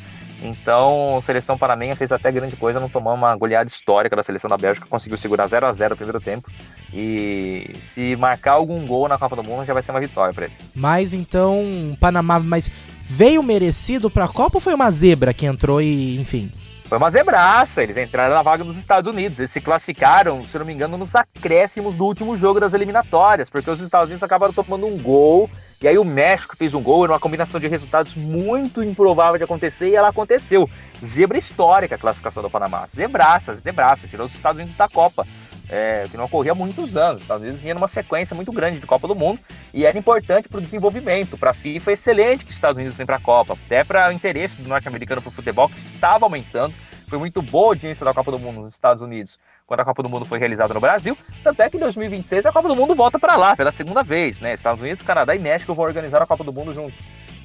[0.42, 4.58] Então, seleção panamenha fez até grande coisa, não tomou uma goleada histórica da seleção da
[4.58, 6.50] Bélgica, conseguiu segurar 0 a 0 no primeiro tempo.
[6.94, 10.46] E se marcar algum gol na Copa do Mundo, já vai ser uma vitória para
[10.46, 10.54] ele.
[10.74, 12.72] Mas então, Panamá, mas
[13.04, 16.52] veio merecido para a Copa ou foi uma zebra que entrou e, enfim?
[16.90, 19.38] Foi uma zebraça, eles entraram na vaga nos Estados Unidos.
[19.38, 23.70] Eles se classificaram, se não me engano, nos acréscimos do último jogo das eliminatórias, porque
[23.70, 25.48] os Estados Unidos acabaram tomando um gol,
[25.80, 29.44] e aí o México fez um gol, era uma combinação de resultados muito improvável de
[29.44, 30.68] acontecer, e ela aconteceu.
[31.06, 32.88] Zebra histórica a classificação do Panamá.
[32.94, 35.28] Zebraça, zebraça, tirou os Estados Unidos da Copa.
[35.70, 37.18] É, que não ocorria há muitos anos.
[37.18, 39.40] Os Estados Unidos vinha numa sequência muito grande de Copa do Mundo
[39.74, 41.38] e era importante para o desenvolvimento.
[41.38, 44.10] Para a FIFA é excelente que os Estados Unidos vêm para a Copa, até para
[44.10, 46.74] o interesse do norte-americano para o futebol, que estava aumentando.
[47.08, 49.38] Foi muito boa a audiência da Copa do Mundo nos Estados Unidos
[49.70, 51.16] quando a Copa do Mundo foi realizada no Brasil.
[51.44, 54.40] Tanto é que em 2026 a Copa do Mundo volta para lá pela segunda vez.
[54.40, 54.56] Né?
[54.56, 56.98] Estados Unidos, Canadá e México vão organizar a Copa do Mundo juntos.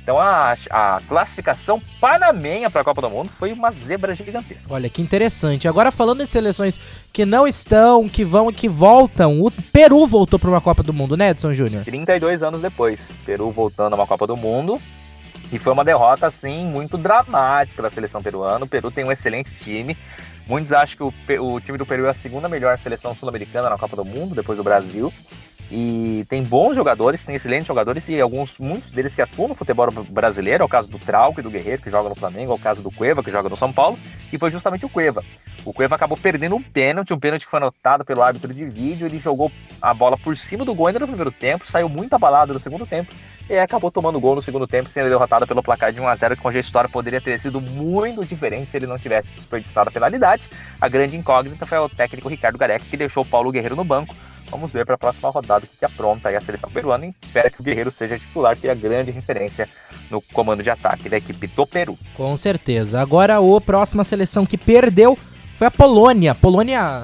[0.05, 4.67] Então a, a classificação panamenha para a Copa do Mundo foi uma zebra gigantesca.
[4.69, 5.67] Olha que interessante.
[5.67, 6.79] Agora falando em seleções
[7.11, 10.93] que não estão, que vão e que voltam, o Peru voltou para uma Copa do
[10.93, 11.85] Mundo, né, Edson Júnior?
[11.85, 14.79] 32 anos depois, Peru voltando a uma Copa do Mundo.
[15.51, 18.65] E foi uma derrota, assim, muito dramática da seleção peruana.
[18.65, 19.97] O Peru tem um excelente time.
[20.47, 23.79] Muitos acham que o, o time do Peru é a segunda melhor seleção sul-americana na
[23.79, 25.13] Copa do Mundo, depois do Brasil.
[25.71, 29.91] E tem bons jogadores, tem excelentes jogadores e alguns, muitos deles que atuam no futebol
[30.11, 32.59] brasileiro, é o caso do Trauco e do Guerreiro, que joga no Flamengo, é o
[32.59, 33.99] caso do Cueva, que joga no São Paulo,
[34.33, 35.25] e foi justamente o Cueva.
[35.65, 39.07] O Cueva acabou perdendo um pênalti, um pênalti que foi anotado pelo árbitro de vídeo,
[39.07, 39.51] ele jogou
[39.81, 42.87] a bola por cima do gol ainda no primeiro tempo, saiu muito abalado no segundo
[42.87, 43.13] tempo,
[43.49, 46.49] e acabou tomando gol no segundo tempo, sendo derrotado pelo placar de 1x0, que com
[46.49, 50.49] a história poderia ter sido muito diferente se ele não tivesse desperdiçado a penalidade.
[50.81, 54.15] A grande incógnita foi o técnico Ricardo Gareca, que deixou o Paulo Guerreiro no banco,
[54.55, 57.15] Vamos ver para a próxima rodada o que, que apronta aí a seleção peruana e
[57.21, 59.69] espera que o Guerreiro seja titular, que é a grande referência
[60.09, 61.99] no comando de ataque da equipe do Peru.
[62.17, 63.01] Com certeza.
[63.01, 65.19] Agora a próxima seleção que perdeu
[65.57, 66.37] foi a Polônia.
[66.37, 67.03] Polônia,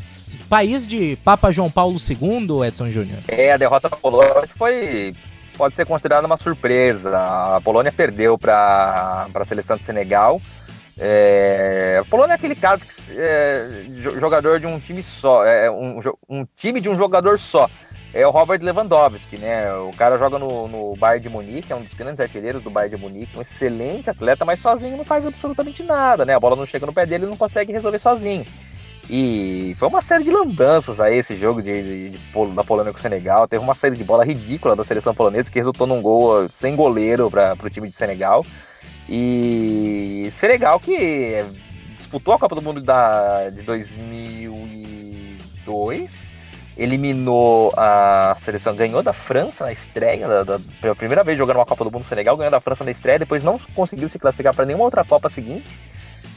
[0.48, 3.18] país de Papa João Paulo II, Edson Júnior.
[3.26, 5.12] É, a derrota da Polônia foi
[5.58, 7.18] pode ser considerada uma surpresa.
[7.56, 10.40] A Polônia perdeu para a seleção de Senegal
[11.02, 13.84] é, a Polônia é aquele caso que é,
[14.18, 17.70] jogador de um time só, é um, um, time de um jogador só.
[18.12, 19.72] É o Robert Lewandowski, né?
[19.74, 22.96] O cara joga no, no Bayern de Munique, é um dos grandes artilheiros do Bayern
[22.96, 26.34] de Munique, um excelente atleta, mas sozinho não faz absolutamente nada, né?
[26.34, 28.44] A bola não chega no pé dele, ele não consegue resolver sozinho.
[29.08, 32.98] E foi uma série de lambanças aí esse jogo de, de, de, da Polônia com
[32.98, 33.48] o Senegal.
[33.48, 37.30] Teve uma série de bola ridícula da seleção polonesa que resultou num gol sem goleiro
[37.30, 38.44] para o time de Senegal.
[39.10, 41.44] E Senegal que
[41.96, 46.30] disputou a Copa do Mundo da, de 2002,
[46.78, 51.66] eliminou a seleção, ganhou da França na estreia, da, da, pela primeira vez jogando uma
[51.66, 54.64] Copa do Mundo Senegal, ganhou da França na estreia, depois não conseguiu se classificar para
[54.64, 55.76] nenhuma outra Copa seguinte.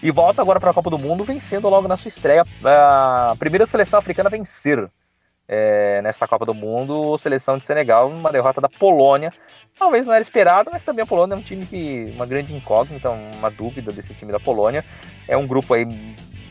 [0.01, 3.67] E volta agora para a Copa do Mundo, vencendo logo na sua estreia a primeira
[3.67, 4.89] seleção africana a vencer
[5.47, 9.31] é, Copa do Mundo, seleção de Senegal, uma derrota da Polônia
[9.77, 12.13] Talvez não era esperado, mas também a Polônia é um time que.
[12.15, 14.83] uma grande incógnita, uma dúvida desse time da Polônia.
[15.27, 15.85] É um grupo aí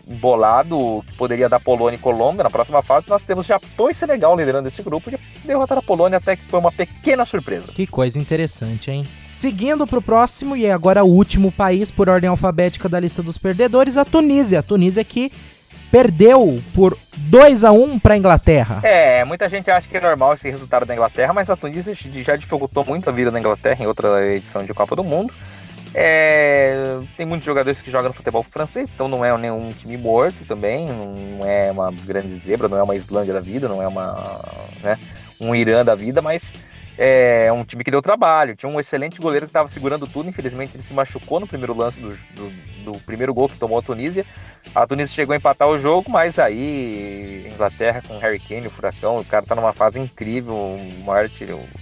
[0.09, 3.09] embolado que poderia dar Polônia e Colômbia na próxima fase.
[3.09, 6.61] Nós temos Japão e Senegal liderando esse grupo e derrotar a Polônia até que foi
[6.61, 7.73] uma pequena surpresa.
[7.73, 9.05] Que coisa interessante, hein?
[9.21, 13.39] Seguindo para o próximo e agora o último país por ordem alfabética da lista dos
[13.39, 14.59] perdedores, a Tunísia.
[14.59, 15.33] A Tunísia que
[15.93, 18.81] perdeu por 2 a 1 para a Inglaterra.
[18.83, 22.35] É, muita gente acha que é normal esse resultado da Inglaterra, mas a Tunísia já
[22.35, 25.33] dificultou muito a vida da Inglaterra em outra edição de Copa do Mundo.
[25.95, 30.89] É, tem muitos jogadores que jogam futebol francês, então não é nenhum time morto também,
[30.89, 34.41] não é uma grande zebra, não é uma Islândia da vida, não é uma,
[34.83, 34.99] né,
[35.39, 36.55] um Irã da vida, mas
[36.99, 38.57] é um time que deu trabalho.
[38.57, 42.01] Tinha um excelente goleiro que estava segurando tudo, infelizmente ele se machucou no primeiro lance
[42.01, 42.51] do, do,
[42.85, 44.25] do, primeiro gol que tomou a Tunísia.
[44.75, 49.19] A Tunísia chegou a empatar o jogo, mas aí Inglaterra com Harry Kane, o furacão,
[49.19, 51.29] o cara tá numa fase incrível, o maior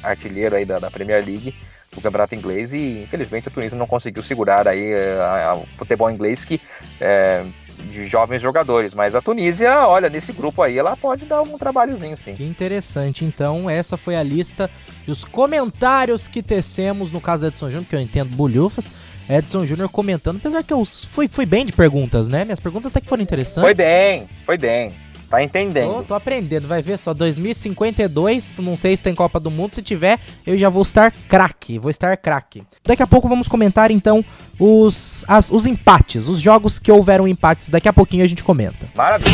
[0.02, 1.54] artilheiro aí da, da Premier League
[1.94, 5.18] do campeonato inglês e infelizmente a Tunísia não conseguiu segurar aí eh,
[5.56, 6.60] o futebol inglês que
[7.00, 7.44] é,
[7.90, 12.16] de jovens jogadores, mas a Tunísia, olha, nesse grupo aí ela pode dar um trabalhozinho
[12.16, 12.34] sim.
[12.34, 14.70] Que interessante, então essa foi a lista
[15.06, 18.90] e os comentários que tecemos no caso do Edson Júnior, que eu entendo bolhufas,
[19.28, 22.44] Edson Júnior comentando, apesar que eu fui, fui bem de perguntas, né?
[22.44, 23.62] Minhas perguntas até que foram interessantes.
[23.62, 24.92] Foi bem, foi bem.
[25.30, 25.94] Tá entendendo.
[25.94, 27.14] Tô, tô, aprendendo, vai ver só.
[27.14, 29.76] 2052, não sei se tem Copa do Mundo.
[29.76, 31.78] Se tiver, eu já vou estar craque.
[31.78, 32.64] Vou estar craque.
[32.84, 34.24] Daqui a pouco vamos comentar então
[34.60, 37.70] os, as, os empates, os jogos que houveram empates.
[37.70, 38.88] Daqui a pouquinho a gente comenta.
[38.94, 39.30] Maravilha.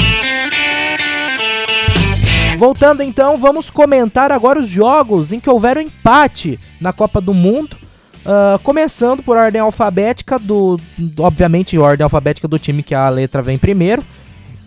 [2.57, 7.77] Voltando então, vamos comentar agora os jogos em que houveram empate na Copa do Mundo.
[8.25, 10.81] Uh, começando por ordem alfabética do.
[11.19, 14.03] Obviamente, ordem alfabética do time que a letra vem primeiro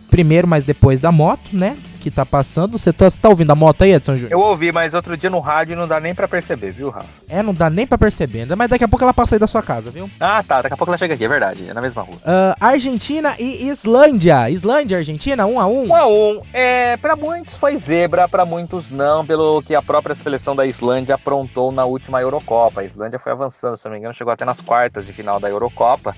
[0.10, 1.78] primeiro, mas depois da moto, né?
[2.00, 2.78] Que tá passando.
[2.78, 4.32] Você tá, tá ouvindo a moto aí, Edson Júnior?
[4.32, 7.08] Eu ouvi, mas outro dia no rádio não dá nem para perceber, viu, Rafa?
[7.28, 8.46] É, não dá nem para perceber.
[8.56, 10.10] Mas daqui a pouco ela passa aí da sua casa, viu?
[10.20, 10.62] Ah, tá.
[10.62, 11.70] Daqui a pouco ela chega aqui, é verdade.
[11.70, 12.16] É na mesma rua.
[12.16, 14.50] Uh, Argentina e Islândia.
[14.50, 15.88] Islândia, Argentina, um a um.
[15.88, 16.42] Um a um.
[16.54, 21.16] É, pra muitos foi zebra, para muitos não, pelo que a própria seleção da Islândia
[21.16, 22.82] aprontou na última Eurocopa.
[22.82, 25.50] A Islândia foi avançando, se não me engano, chegou até nas quartas de final da
[25.50, 26.16] Eurocopa.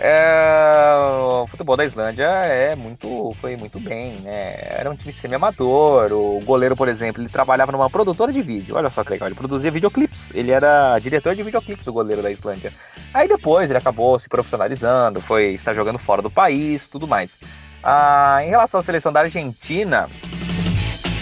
[0.00, 4.56] É, o futebol da Islândia é muito, foi muito bem, né?
[4.70, 6.12] Era um time semi-amador.
[6.12, 8.76] O goleiro, por exemplo, ele trabalhava numa produtora de vídeo.
[8.76, 10.32] Olha só que legal, ele produzia videoclipes.
[10.34, 12.72] Ele era diretor de videoclipes, o goleiro da Islândia.
[13.12, 17.36] Aí depois ele acabou se profissionalizando, foi estar jogando fora do país, tudo mais.
[17.82, 20.08] Ah, em relação à seleção da Argentina,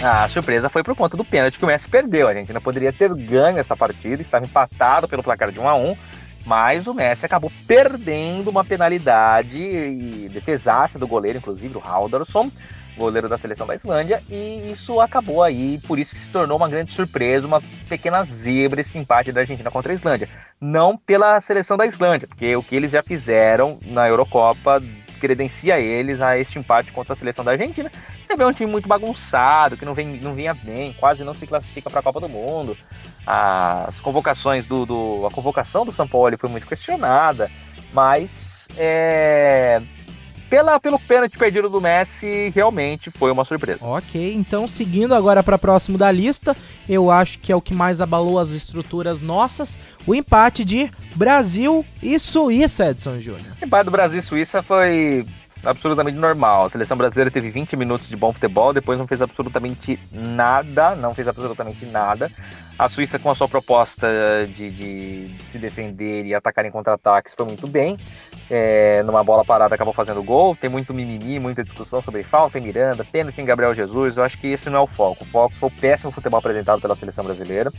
[0.03, 2.27] a surpresa foi por conta do pênalti que o Messi perdeu.
[2.27, 5.97] A Argentina poderia ter ganho essa partida, estava empatado pelo placar de 1 a 1
[6.47, 12.49] mas o Messi acabou perdendo uma penalidade e defesaça do goleiro, inclusive o Haldarsson,
[12.97, 16.69] goleiro da seleção da Islândia, e isso acabou aí, por isso que se tornou uma
[16.69, 20.29] grande surpresa, uma pequena zebra esse empate da Argentina contra a Islândia.
[20.59, 24.81] Não pela seleção da Islândia, porque o que eles já fizeram na Eurocopa
[25.17, 27.91] credencia eles a este empate contra a seleção da Argentina.
[28.27, 31.45] Também é um time muito bagunçado, que não, vem, não vinha bem, quase não se
[31.45, 32.77] classifica para a Copa do Mundo
[33.27, 37.51] as convocações do, do, a convocação do São Paulo foi muito questionada,
[37.93, 39.81] mas é,
[40.49, 43.85] pela, pelo pênalti perdido do Messi, realmente foi uma surpresa.
[43.85, 46.55] Ok, então seguindo agora para próximo da lista,
[46.87, 51.85] eu acho que é o que mais abalou as estruturas nossas, o empate de Brasil
[52.01, 53.53] e Suíça, Edson Júnior.
[53.61, 55.25] O empate do Brasil e Suíça foi
[55.63, 56.65] absolutamente normal.
[56.65, 61.13] A seleção brasileira teve 20 minutos de bom futebol, depois não fez absolutamente nada, não
[61.13, 62.31] fez absolutamente nada.
[62.77, 64.07] A Suíça, com a sua proposta
[64.47, 67.97] de, de, de se defender e atacar em contra-ataques, foi muito bem.
[68.49, 70.55] É, numa bola parada, acabou fazendo gol.
[70.55, 74.15] Tem muito mimimi, muita discussão sobre falta em Miranda, pênalti em Gabriel Jesus.
[74.15, 75.23] Eu acho que esse não é o foco.
[75.23, 77.71] O foco foi o péssimo futebol apresentado pela seleção brasileira.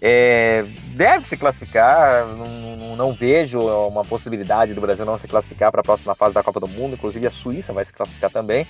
[0.00, 0.64] É,
[0.94, 5.84] deve se classificar, não, não, vejo uma possibilidade do Brasil não se classificar para a
[5.84, 8.66] próxima fase da Copa do Mundo, inclusive a Suíça vai se classificar também.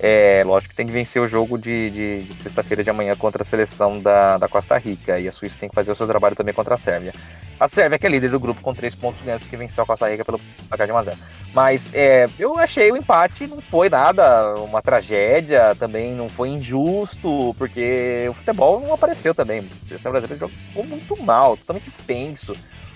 [0.00, 3.42] É, lógico que tem que vencer o jogo de, de, de sexta-feira de amanhã contra
[3.42, 5.18] a seleção da, da Costa Rica.
[5.18, 7.12] E a Suíça tem que fazer o seu trabalho também contra a Sérvia.
[7.58, 10.08] A Sérvia que é líder do grupo com três pontos ganhos que venceu a Costa
[10.08, 11.16] Rica pelo placar de 1
[11.54, 17.54] Mas é, eu achei o empate não foi nada uma tragédia, também não foi injusto,
[17.56, 19.60] porque o futebol não apareceu também.
[19.60, 22.54] A seleção brasileira jogou muito mal, totalmente tenso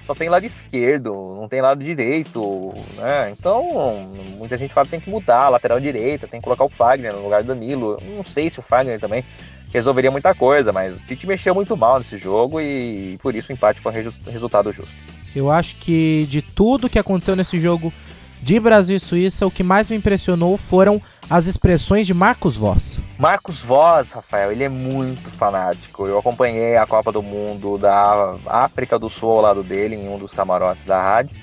[0.09, 3.31] só tem lado esquerdo, não tem lado direito, né?
[3.31, 6.69] Então, muita gente fala que tem que mudar a lateral direita, tem que colocar o
[6.71, 8.01] Fagner no lugar do Danilo.
[8.17, 9.23] Não sei se o Fagner também
[9.71, 13.55] resolveria muita coisa, mas o Tite mexeu muito mal nesse jogo e por isso o
[13.55, 14.91] empate foi um resultado justo.
[15.37, 17.93] Eu acho que de tudo que aconteceu nesse jogo
[18.41, 23.01] de Brasil e Suíça, o que mais me impressionou foram as expressões de Marcos Voss.
[23.19, 26.07] Marcos Voss, Rafael, ele é muito fanático.
[26.07, 30.19] Eu acompanhei a Copa do Mundo da África do Sul ao lado dele, em um
[30.19, 31.37] dos camarotes da rádio.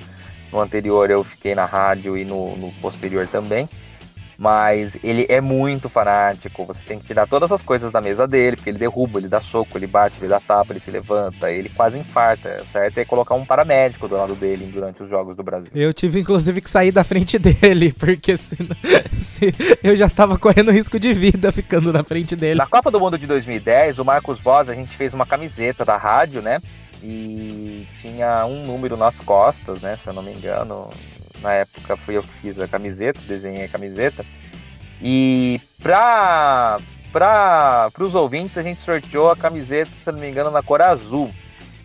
[0.51, 3.67] No anterior eu fiquei na rádio e no, no posterior também
[4.37, 6.65] mas ele é muito fanático.
[6.65, 9.41] Você tem que tirar todas as coisas da mesa dele, porque ele derruba, ele dá
[9.41, 12.61] soco, ele bate, ele dá tapa, ele se levanta, ele quase infarta.
[12.61, 15.71] O certo é colocar um paramédico do lado dele durante os jogos do Brasil.
[15.73, 18.75] Eu tive inclusive que sair da frente dele, porque senão,
[19.19, 22.57] se, eu já tava correndo risco de vida ficando na frente dele.
[22.57, 25.97] Na Copa do Mundo de 2010, o Marcos Voz, a gente fez uma camiseta da
[25.97, 26.59] rádio, né?
[27.03, 29.95] e tinha um número nas costas, né?
[29.95, 30.87] Se eu não me engano.
[31.45, 34.25] Na época fui eu que fiz a camiseta, desenhei a camiseta.
[34.99, 36.79] E para
[37.13, 41.31] para os ouvintes, a gente sorteou a camiseta, se não me engano, na cor azul.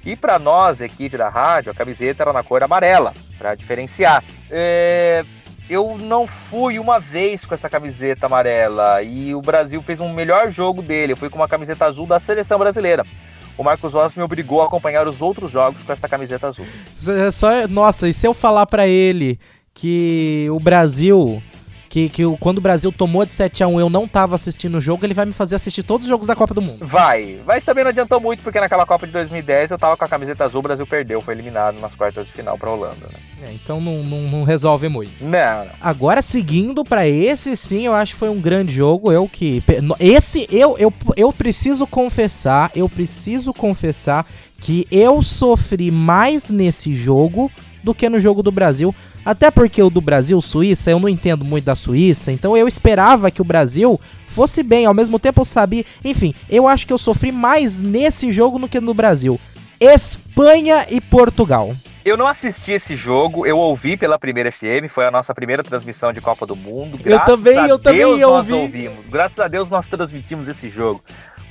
[0.04, 4.24] E para nós, equipe da rádio, a camiseta era na cor amarela, para diferenciar.
[4.50, 5.24] É,
[5.68, 10.50] eu não fui uma vez com essa camiseta amarela e o Brasil fez um melhor
[10.50, 11.12] jogo dele.
[11.12, 13.04] Eu fui com uma camiseta azul da seleção brasileira.
[13.60, 16.64] O Marcos Rossi me obrigou a acompanhar os outros jogos com essa camiseta azul.
[17.30, 19.38] Só, nossa, e se eu falar para ele
[19.74, 21.42] que o Brasil
[21.90, 24.80] que, que quando o Brasil tomou de 7 a 1 eu não tava assistindo o
[24.80, 26.86] jogo, ele vai me fazer assistir todos os jogos da Copa do Mundo.
[26.86, 30.08] Vai, mas também não adiantou muito, porque naquela Copa de 2010 eu tava com a
[30.08, 33.18] camiseta azul, o Brasil perdeu, foi eliminado nas quartas de final pra Holanda, né?
[33.42, 35.10] É, então não, não, não, resolve muito.
[35.20, 35.72] Não, não.
[35.80, 39.10] Agora, seguindo para esse sim, eu acho que foi um grande jogo.
[39.10, 39.60] Eu que.
[39.98, 44.24] Esse, eu, eu, eu preciso confessar, eu preciso confessar
[44.60, 47.50] que eu sofri mais nesse jogo
[47.82, 48.94] do que no jogo do Brasil.
[49.24, 53.30] Até porque o do Brasil, Suíça, eu não entendo muito da Suíça, então eu esperava
[53.30, 54.86] que o Brasil fosse bem.
[54.86, 55.84] Ao mesmo tempo eu sabia.
[56.04, 59.38] Enfim, eu acho que eu sofri mais nesse jogo do que no Brasil.
[59.78, 61.74] Espanha e Portugal.
[62.02, 66.12] Eu não assisti esse jogo, eu ouvi pela primeira FM, foi a nossa primeira transmissão
[66.12, 66.98] de Copa do Mundo.
[66.98, 68.52] Graças eu também, eu também ouvi.
[68.52, 69.04] ouvimos.
[69.10, 71.02] Graças a Deus nós transmitimos esse jogo.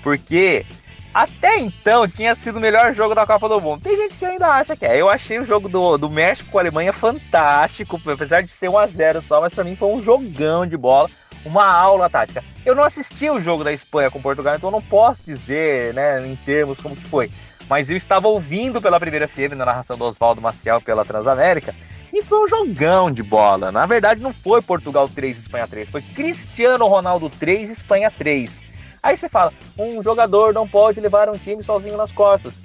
[0.01, 0.65] Porque
[1.13, 3.81] até então tinha sido o melhor jogo da Copa do Mundo.
[3.81, 4.99] Tem gente que ainda acha que é.
[4.99, 8.77] Eu achei o jogo do, do México com a Alemanha fantástico, apesar de ser 1
[8.77, 11.09] a 0 só, mas para mim foi um jogão de bola,
[11.43, 12.43] uma aula tática.
[12.65, 16.25] Eu não assisti o jogo da Espanha com Portugal, então eu não posso dizer, né,
[16.27, 17.31] em termos como que foi.
[17.67, 21.73] Mas eu estava ouvindo pela primeira FM na narração do Oswaldo Maciel pela Transamérica.
[22.11, 23.71] E foi um jogão de bola.
[23.71, 25.89] Na verdade, não foi Portugal 3, Espanha 3.
[25.89, 28.68] Foi Cristiano Ronaldo 3, Espanha 3.
[29.01, 32.55] Aí você fala, um jogador não pode levar um time sozinho nas costas.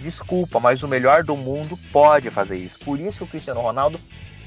[0.00, 2.78] Desculpa, mas o melhor do mundo pode fazer isso.
[2.78, 3.98] Por isso o Cristiano Ronaldo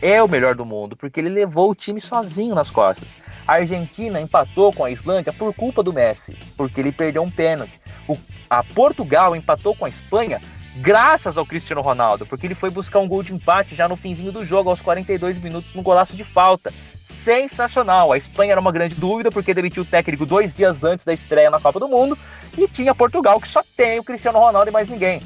[0.02, 3.16] é o melhor do mundo, porque ele levou o time sozinho nas costas.
[3.48, 7.80] A Argentina empatou com a Islândia por culpa do Messi, porque ele perdeu um pênalti.
[8.08, 8.18] O,
[8.50, 10.42] a Portugal empatou com a Espanha
[10.78, 14.32] graças ao Cristiano Ronaldo, porque ele foi buscar um gol de empate já no finzinho
[14.32, 16.74] do jogo, aos 42 minutos, no golaço de falta
[17.24, 18.12] sensacional.
[18.12, 21.50] A Espanha era uma grande dúvida porque demitiu o técnico dois dias antes da estreia
[21.50, 22.18] na Copa do Mundo
[22.58, 25.22] e tinha Portugal que só tem o Cristiano Ronaldo e mais ninguém.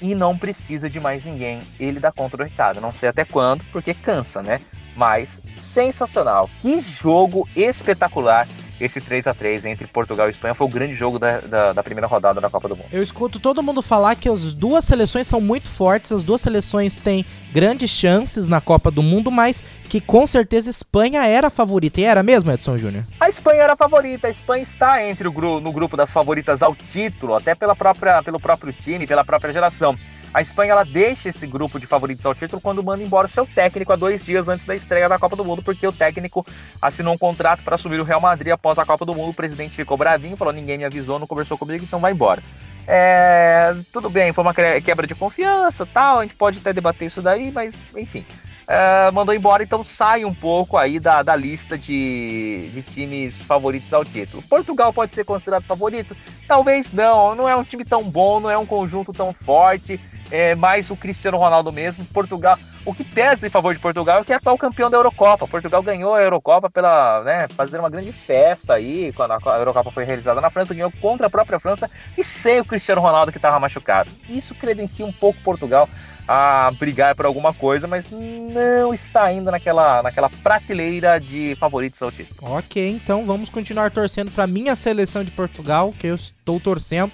[0.00, 1.58] E não precisa de mais ninguém.
[1.80, 2.80] Ele dá conta do recado.
[2.80, 4.60] Não sei até quando, porque cansa, né?
[4.94, 6.48] Mas sensacional.
[6.60, 8.46] Que jogo espetacular
[8.80, 11.82] esse 3 a 3 entre Portugal e Espanha foi o grande jogo da, da, da,
[11.82, 12.88] primeira rodada da Copa do Mundo.
[12.92, 16.96] Eu escuto todo mundo falar que as duas seleções são muito fortes, as duas seleções
[16.96, 22.00] têm grandes chances na Copa do Mundo, mas que com certeza Espanha era a favorita.
[22.00, 23.04] E era mesmo, Edson Júnior?
[23.18, 26.74] A Espanha era a favorita, a Espanha está entre o no grupo das favoritas ao
[26.74, 29.96] título, até pela própria, pelo próprio time, pela própria geração.
[30.32, 33.46] A Espanha ela deixa esse grupo de favoritos ao título quando manda embora o seu
[33.46, 36.44] técnico há dois dias antes da estreia da Copa do Mundo, porque o técnico
[36.80, 39.30] assinou um contrato para assumir o Real Madrid após a Copa do Mundo.
[39.30, 42.42] O presidente ficou bravinho, falou: ninguém me avisou, não conversou comigo, então vai embora.
[42.86, 46.20] É, tudo bem, foi uma quebra de confiança, tal.
[46.20, 48.24] A gente pode até debater isso daí, mas enfim.
[48.70, 53.90] É, mandou embora, então sai um pouco aí da, da lista de, de times favoritos
[53.94, 54.42] ao título.
[54.42, 56.14] Portugal pode ser considerado favorito?
[56.46, 59.98] Talvez não, não é um time tão bom, não é um conjunto tão forte
[60.30, 62.04] é, mais o Cristiano Ronaldo mesmo.
[62.06, 65.48] Portugal, o que pesa em favor de Portugal é que é atual campeão da Eurocopa.
[65.48, 70.04] Portugal ganhou a Eurocopa pela, né, fazer uma grande festa aí quando a Eurocopa foi
[70.04, 73.58] realizada na França, ganhou contra a própria França e sem o Cristiano Ronaldo que estava
[73.58, 74.10] machucado.
[74.28, 75.88] Isso credencia um pouco Portugal
[76.28, 82.12] a brigar por alguma coisa, mas não está ainda naquela, naquela prateleira de favoritos ao
[82.12, 82.52] título.
[82.52, 87.10] Ok, então vamos continuar torcendo para minha seleção de Portugal, que eu estou torcendo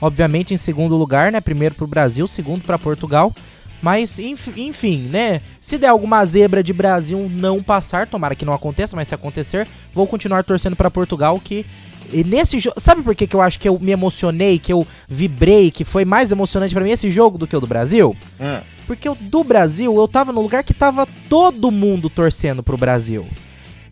[0.00, 1.40] obviamente em segundo lugar, né?
[1.40, 3.34] Primeiro para o Brasil, segundo para Portugal.
[3.80, 5.40] Mas, enfim, né?
[5.60, 9.68] Se der alguma zebra de Brasil não passar, tomara que não aconteça, mas se acontecer,
[9.94, 11.64] vou continuar torcendo para Portugal, que
[12.12, 14.86] e nesse jogo, sabe por que, que eu acho que eu me emocionei, que eu
[15.08, 18.16] vibrei, que foi mais emocionante para mim esse jogo do que o do Brasil?
[18.40, 18.60] Hum.
[18.86, 23.26] Porque o do Brasil, eu tava no lugar que tava todo mundo torcendo pro Brasil.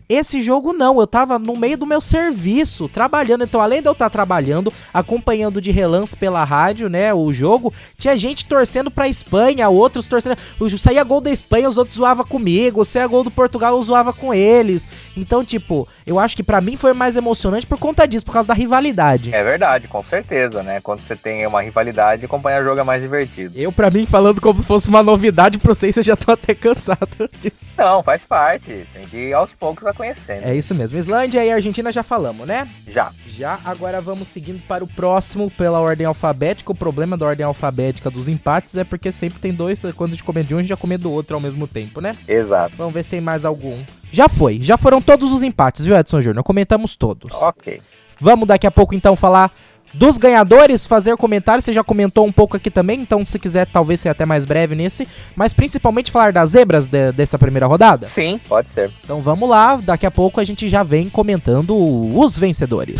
[0.09, 3.43] Esse jogo não, eu tava no meio do meu serviço, trabalhando.
[3.43, 7.73] Então, além de eu estar tá trabalhando, acompanhando de relance pela rádio, né, o jogo,
[7.97, 10.37] tinha gente torcendo pra Espanha, outros torcendo.
[10.77, 12.85] Saía gol da Espanha, os outros zoavam comigo.
[12.85, 14.87] Saía gol do Portugal, eu zoava com eles.
[15.15, 18.47] Então, tipo, eu acho que para mim foi mais emocionante por conta disso, por causa
[18.47, 19.35] da rivalidade.
[19.35, 20.79] É verdade, com certeza, né?
[20.79, 23.59] Quando você tem uma rivalidade, acompanhar o jogo é mais divertido.
[23.59, 26.55] Eu, para mim, falando como se fosse uma novidade pra vocês, eu já tô até
[26.55, 27.73] cansado disso.
[27.77, 28.87] Não, faz parte.
[28.93, 30.43] Tem que ir aos poucos conhecendo.
[30.45, 30.97] É isso mesmo.
[30.97, 32.67] Islândia e Argentina já falamos, né?
[32.87, 33.11] Já.
[33.35, 36.71] Já, agora vamos seguindo para o próximo pela ordem alfabética.
[36.71, 40.23] O problema da ordem alfabética dos empates é porque sempre tem dois, quando a gente
[40.23, 42.15] come de um, a gente já come do outro ao mesmo tempo, né?
[42.27, 42.75] Exato.
[42.77, 43.83] Vamos ver se tem mais algum.
[44.11, 46.43] Já foi, já foram todos os empates, viu, Edson Júnior?
[46.43, 47.33] Comentamos todos.
[47.33, 47.81] Ok.
[48.19, 49.51] Vamos daqui a pouco então falar
[49.93, 51.65] dos ganhadores, fazer comentários.
[51.65, 54.75] Você já comentou um pouco aqui também, então se quiser talvez ser até mais breve
[54.75, 58.05] nesse, mas principalmente falar das zebras de- dessa primeira rodada.
[58.05, 58.91] Sim, pode ser.
[59.03, 61.75] Então vamos lá, daqui a pouco a gente já vem comentando
[62.17, 62.99] os vencedores.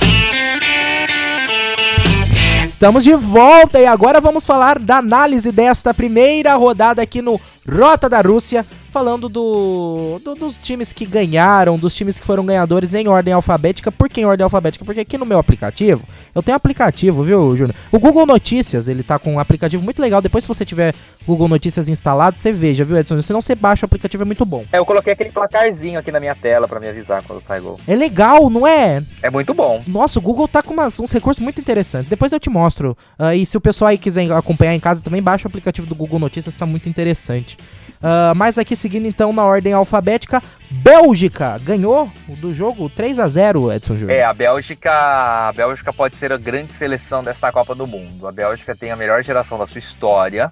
[2.67, 8.07] Estamos de volta e agora vamos falar da análise desta primeira rodada aqui no Rota
[8.09, 8.65] da Rússia,
[8.97, 13.91] falando do, do- dos times que ganharam, dos times que foram ganhadores em ordem alfabética.
[13.91, 14.83] Por que em ordem alfabética?
[14.83, 17.75] Porque aqui no meu aplicativo, eu tenho um aplicativo, viu, Júnior?
[17.91, 20.19] O Google Notícias, ele tá com um aplicativo muito legal.
[20.19, 20.95] Depois, se você tiver
[21.27, 23.21] Google Notícias instalado, você veja, viu, Edson?
[23.21, 24.65] Se não, você baixa, o aplicativo é muito bom.
[24.73, 27.79] É, eu coloquei aquele placarzinho aqui na minha tela pra me avisar quando sai gol.
[27.87, 29.03] É legal, não é?
[29.21, 29.79] É muito bom.
[29.87, 32.09] Nossa, o Google tá com umas- uns recursos muito interessantes.
[32.09, 32.97] Depois eu te mostro.
[33.19, 35.93] Ah, e se o pessoal aí quiser acompanhar em casa, também baixa o aplicativo do
[35.93, 37.55] Google Notícias, tá muito interessante.
[38.01, 43.71] Ah, mas aqui seguindo então na ordem alfabética, Bélgica ganhou do jogo 3 a 0
[43.71, 44.17] Edson Júnior.
[44.17, 48.27] É, a Bélgica, a Bélgica pode ser a grande seleção desta Copa do Mundo.
[48.27, 50.51] A Bélgica tem a melhor geração da sua história,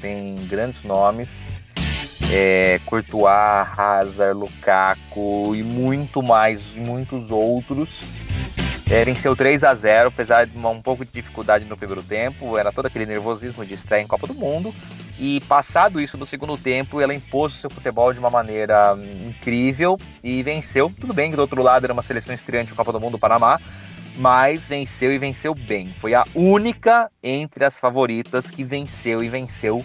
[0.00, 1.30] tem grandes nomes.
[2.32, 3.26] É, Courtois,
[3.76, 8.02] Hazard, Lukaku e muito mais, muitos outros.
[8.88, 12.56] É, venceu 3 a 0 apesar de uma, um pouco de dificuldade no primeiro tempo.
[12.56, 14.74] Era todo aquele nervosismo de estreia em Copa do Mundo.
[15.22, 19.28] E passado isso no segundo tempo, ela impôs o seu futebol de uma maneira hum,
[19.28, 20.90] incrível e venceu.
[20.98, 23.18] Tudo bem que do outro lado era uma seleção estreante em Copa do Mundo, o
[23.18, 23.60] Panamá,
[24.16, 25.94] mas venceu e venceu bem.
[25.98, 29.84] Foi a única entre as favoritas que venceu e venceu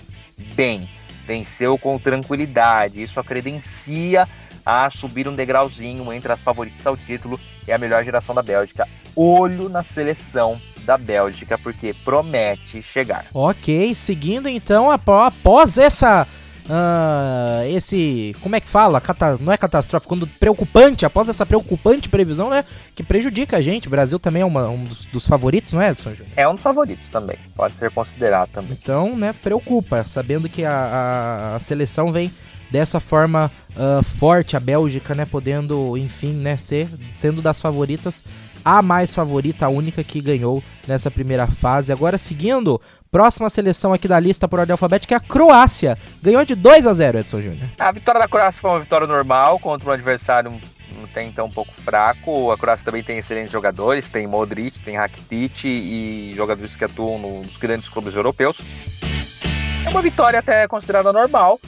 [0.55, 0.89] bem.
[1.27, 3.01] Venceu com tranquilidade.
[3.01, 4.29] Isso a credencia
[4.65, 8.87] a subir um degrauzinho entre as favoritas ao título e a melhor geração da Bélgica.
[9.13, 13.25] Olho na seleção da Bélgica, porque promete chegar.
[13.33, 16.27] Ok, seguindo então apó- após essa.
[16.69, 18.35] ah, esse.
[18.41, 18.99] Como é que fala?
[19.01, 22.63] Cata- não é catastrófico, quando preocupante, após essa preocupante previsão, né?
[22.95, 23.87] Que prejudica a gente.
[23.87, 26.27] O Brasil também é uma- um dos, dos favoritos, não é, Edson Júnior?
[26.35, 28.77] É um dos favoritos também, pode ser considerado também.
[28.81, 32.31] Então, né, preocupa, sabendo que a, a- a seleção vem
[32.71, 38.23] dessa forma ah, forte, a Bélgica, né, podendo, enfim, né, ser, sendo das favoritas,
[38.65, 41.93] a mais favorita, a única que ganhou nessa primeira fase.
[41.93, 45.95] Agora, seguindo, próxima seleção aqui da lista por ordem alfabética é a Croácia.
[46.21, 47.69] Ganhou de 2 a 0 Edson Júnior.
[47.77, 50.59] A vitória da Croácia foi uma vitória normal contra um adversário
[51.03, 52.51] até então um pouco fraco.
[52.51, 57.57] A Croácia também tem excelentes jogadores, tem Modric, tem Rakitic e jogadores que atuam nos
[57.57, 58.59] grandes clubes europeus.
[59.85, 61.59] É uma vitória até considerada normal.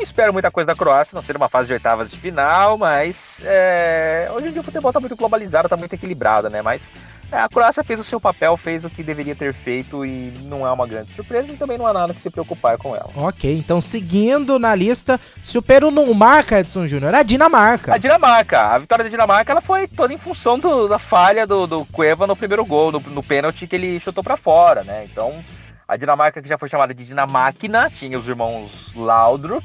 [0.00, 4.21] Espero muita coisa da Croácia, não ser uma fase de oitavas de final, mas é,
[4.32, 6.62] hoje em dia o futebol está muito globalizado, está muito equilibrado, né?
[6.62, 6.90] Mas
[7.30, 10.66] é, a Croácia fez o seu papel, fez o que deveria ter feito e não
[10.66, 13.10] é uma grande surpresa e também não há nada que se preocupar com ela.
[13.16, 17.94] Ok, então seguindo na lista, se o Peru não marca, Edson Júnior, é a Dinamarca.
[17.94, 21.66] A Dinamarca, a vitória da Dinamarca, ela foi toda em função do- da falha do,
[21.66, 25.06] do Cueva no primeiro gol, no, no pênalti que ele chutou pra fora, né?
[25.10, 25.42] Então,
[25.88, 29.64] a Dinamarca que já foi chamada de Dinamáquina, tinha os irmãos Laudrup,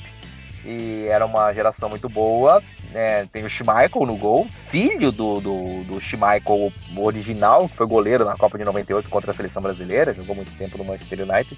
[0.67, 2.61] e era uma geração muito boa.
[2.91, 3.25] né?
[3.31, 8.35] tem o Schmeichel no gol, filho do, do, do Schmeichel original, que foi goleiro na
[8.35, 11.57] Copa de 98 contra a seleção brasileira, jogou muito tempo no Manchester United.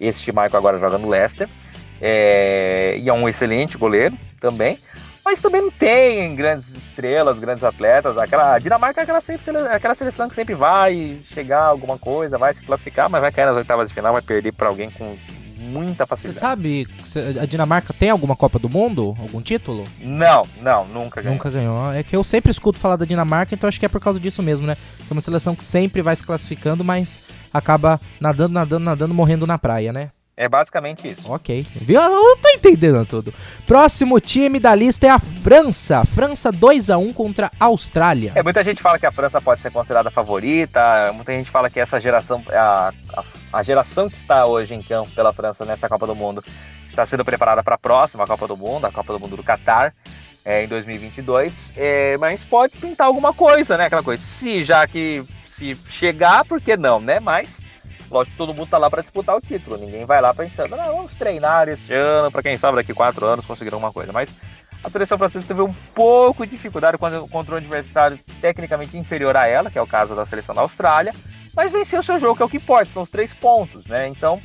[0.00, 1.48] Esse Schmeichel agora joga no Leicester.
[2.00, 4.78] É, e é um excelente goleiro também
[5.26, 8.16] mas também não tem grandes estrelas, grandes atletas.
[8.16, 12.54] Aquela a Dinamarca é aquela, sempre, aquela seleção que sempre vai chegar alguma coisa, vai
[12.54, 15.16] se classificar, mas vai cair nas oitavas de final, vai perder para alguém com
[15.66, 16.40] muita Você facilidade.
[16.40, 19.14] sabe, se a Dinamarca tem alguma Copa do Mundo?
[19.18, 19.84] Algum título?
[20.00, 21.34] Não, não, nunca ganhou.
[21.36, 21.92] Nunca ganhou.
[21.92, 24.42] É que eu sempre escuto falar da Dinamarca, então acho que é por causa disso
[24.42, 24.76] mesmo, né?
[24.98, 27.20] Que é uma seleção que sempre vai se classificando, mas
[27.52, 30.10] acaba nadando, nadando, nadando, morrendo na praia, né?
[30.36, 31.32] É basicamente isso.
[31.32, 31.66] Ok.
[31.76, 32.00] Viu?
[32.00, 33.32] Eu tô entendendo tudo.
[33.66, 36.04] Próximo time da lista é a França.
[36.04, 38.32] França 2 a 1 contra a Austrália.
[38.34, 41.80] É, muita gente fala que a França pode ser considerada favorita, muita gente fala que
[41.80, 46.06] essa geração, a, a, a geração que está hoje em campo pela França nessa Copa
[46.06, 46.44] do Mundo,
[46.86, 49.94] está sendo preparada para a próxima Copa do Mundo, a Copa do Mundo do Catar,
[50.44, 53.86] é, em 2022, é, mas pode pintar alguma coisa, né?
[53.86, 57.18] Aquela coisa, se já que se chegar, por que não, né?
[57.20, 57.58] Mas,
[58.10, 60.96] lógico que todo mundo tá lá para disputar o título, ninguém vai lá pensando, não,
[60.96, 64.30] vamos treinar esse ano, para quem sabe daqui quatro anos conseguir alguma coisa, mas
[64.82, 69.46] a seleção francesa teve um pouco de dificuldade quando contra um adversário tecnicamente inferior a
[69.46, 71.12] ela, que é o caso da seleção da Austrália,
[71.54, 74.06] mas venceu seu jogo, que é o que importa, são os três pontos, né?
[74.06, 74.40] Então,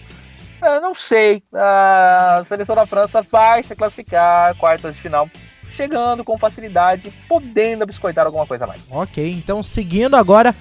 [0.63, 1.43] eu não sei.
[1.53, 5.29] A seleção da França vai se classificar, quartas de final
[5.71, 8.81] chegando com facilidade, podendo biscoitar alguma coisa mais.
[8.89, 10.55] Ok, então seguindo agora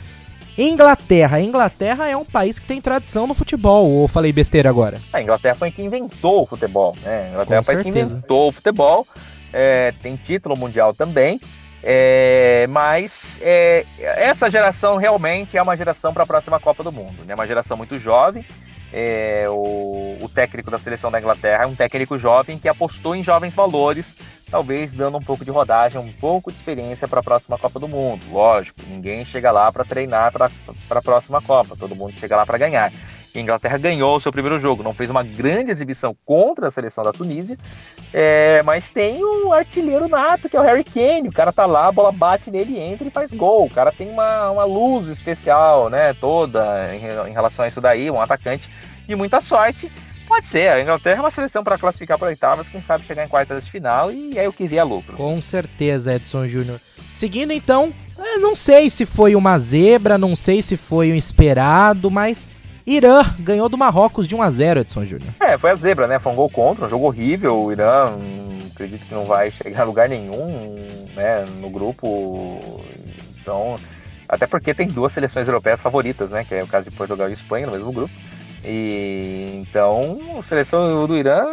[0.63, 1.39] Inglaterra.
[1.39, 5.01] A Inglaterra é um país que tem tradição no futebol, ou falei besteira agora?
[5.11, 7.29] A Inglaterra foi quem inventou o futebol, né?
[7.29, 7.93] A Inglaterra Com foi certeza.
[7.93, 9.09] quem inventou o futebol,
[9.53, 11.41] é, tem título mundial também.
[11.83, 17.15] É, mas é, essa geração realmente é uma geração para a próxima Copa do Mundo.
[17.25, 17.35] É né?
[17.35, 18.45] uma geração muito jovem.
[18.93, 23.55] É, o, o, técnico da seleção da Inglaterra um técnico jovem que apostou em jovens
[23.55, 24.17] valores,
[24.51, 27.87] talvez dando um pouco de rodagem, um pouco de experiência para a próxima Copa do
[27.87, 28.25] Mundo.
[28.33, 30.51] Lógico, ninguém chega lá para treinar para
[30.91, 32.93] a próxima Copa, todo mundo chega lá para ganhar.
[33.35, 37.05] A Inglaterra ganhou o seu primeiro jogo, não fez uma grande exibição contra a seleção
[37.05, 37.57] da Tunísia,
[38.13, 41.29] é, mas tem o artilheiro nato, que é o Harry Kane.
[41.29, 43.67] O cara tá lá, a bola bate nele, entra e faz gol.
[43.67, 48.11] O cara tem uma, uma luz especial, né, toda em, em relação a isso daí,
[48.11, 48.69] um atacante
[49.07, 49.91] de muita sorte.
[50.27, 53.29] Pode ser, a Inglaterra é uma seleção para classificar para oitavas, quem sabe chegar em
[53.29, 55.17] quartas de final e é o que vier lucro.
[55.17, 56.81] Com certeza, Edson Júnior.
[57.13, 57.93] Seguindo então,
[58.41, 62.47] não sei se foi uma zebra, não sei se foi um esperado, mas
[62.91, 65.33] Irã ganhou do Marrocos de 1 a 0 Edson Júnior.
[65.41, 66.19] É, foi a zebra, né?
[66.19, 67.63] Foi um gol contra, um jogo horrível.
[67.63, 70.75] O Irã, hum, acredito que não vai chegar a lugar nenhum,
[71.15, 72.59] né, no grupo.
[73.41, 73.77] Então,
[74.29, 76.45] até porque tem duas seleções europeias favoritas, né?
[76.45, 78.13] Que é o caso de Portugal e Espanha no mesmo grupo.
[78.65, 81.45] E então, a seleção do Irã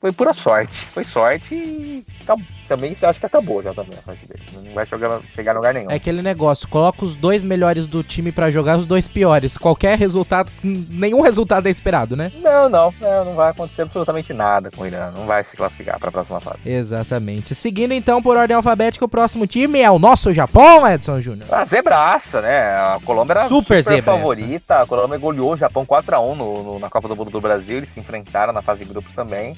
[0.00, 0.86] foi pura sorte.
[0.86, 2.34] Foi sorte e tá,
[2.70, 4.34] também você acha que acabou já também a partida.
[4.64, 5.90] Não vai jogar, chegar a lugar nenhum.
[5.90, 9.58] É aquele negócio, coloca os dois melhores do time para jogar os dois piores.
[9.58, 12.30] Qualquer resultado, nenhum resultado é esperado, né?
[12.40, 15.10] Não, não, não, não vai acontecer absolutamente nada com o Irã.
[15.10, 16.58] Não vai se classificar para a próxima fase.
[16.64, 17.56] Exatamente.
[17.56, 21.52] Seguindo então por ordem alfabética, o próximo time é o nosso Japão, Edson Júnior.
[21.52, 22.70] A zebraça, né?
[22.70, 24.78] A Colômbia era super, super favorita.
[24.78, 27.78] A Colômbia goleou o Japão 4x1 no, no, na Copa do Mundo do Brasil.
[27.78, 29.56] Eles se enfrentaram na fase de grupos também.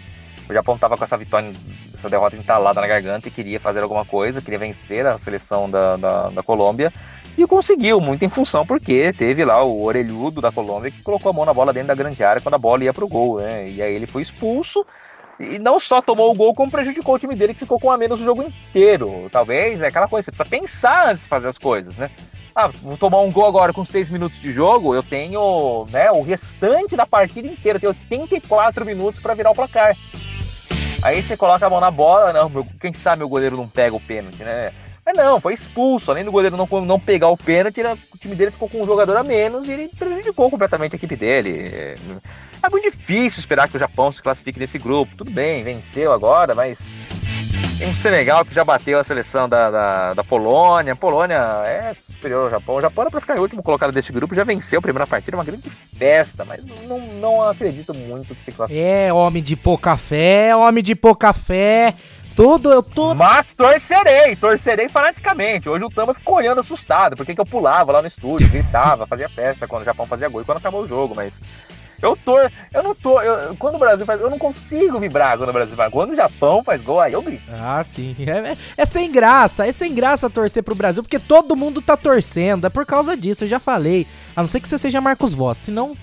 [0.52, 1.50] O Japão estava com essa vitória,
[1.94, 5.96] essa derrota entalada na garganta e queria fazer alguma coisa, queria vencer a seleção da,
[5.96, 6.92] da, da Colômbia.
[7.38, 11.32] E conseguiu, muito em função, porque teve lá o orelhudo da Colômbia que colocou a
[11.32, 13.66] mão na bola dentro da grande área quando a bola ia pro gol, né?
[13.66, 14.84] E aí ele foi expulso
[15.40, 17.96] e não só tomou o gol, como prejudicou o time dele que ficou com a
[17.96, 19.30] menos o jogo inteiro.
[19.32, 22.10] Talvez é aquela coisa, você precisa pensar antes de fazer as coisas, né?
[22.54, 26.20] Ah, vou tomar um gol agora com seis minutos de jogo, eu tenho né, o
[26.20, 29.96] restante da partida inteira, eu tenho 84 minutos para virar o placar.
[31.02, 33.96] Aí você coloca a mão na bola, não, meu, quem sabe meu goleiro não pega
[33.96, 34.72] o pênalti, né?
[35.04, 36.10] Mas não, foi expulso.
[36.10, 38.86] Além do goleiro não, não pegar o pênalti, ele, o time dele ficou com um
[38.86, 41.96] jogador a menos e ele prejudicou completamente a equipe dele.
[42.62, 45.16] É muito difícil esperar que o Japão se classifique nesse grupo.
[45.16, 46.80] Tudo bem, venceu agora, mas
[47.80, 50.92] um Senegal que já bateu a seleção da, da, da Polônia.
[50.92, 52.76] A Polônia é superior ao Japão.
[52.76, 55.36] O Japão era para ficar em último colocado desse grupo, já venceu a primeira partida,
[55.36, 58.84] uma grande festa, mas não, não acredito muito que se classifique.
[58.84, 61.94] É, homem de pouca fé, homem de pouca fé.
[62.34, 63.14] Tudo, eu tô.
[63.14, 65.68] Mas torcerei, torcerei fanaticamente.
[65.68, 69.28] Hoje o Tamba ficou olhando assustado, porque que eu pulava lá no estúdio, gritava, fazia
[69.28, 71.40] festa quando o Japão fazia gol e quando acabou o jogo, mas
[72.02, 75.50] eu tô, eu não tô, eu, quando o Brasil faz, eu não consigo vibrar quando
[75.50, 75.92] o Brasil faz.
[75.92, 77.42] Quando o Japão faz gol, aí eu grito.
[77.52, 78.16] Ah, sim.
[78.32, 82.66] É, é, sem graça, é sem graça torcer pro Brasil, porque todo mundo tá torcendo.
[82.66, 84.06] É por causa disso, eu já falei.
[84.34, 85.58] A não ser que você seja Marcos Voss.
[85.58, 85.96] Senão,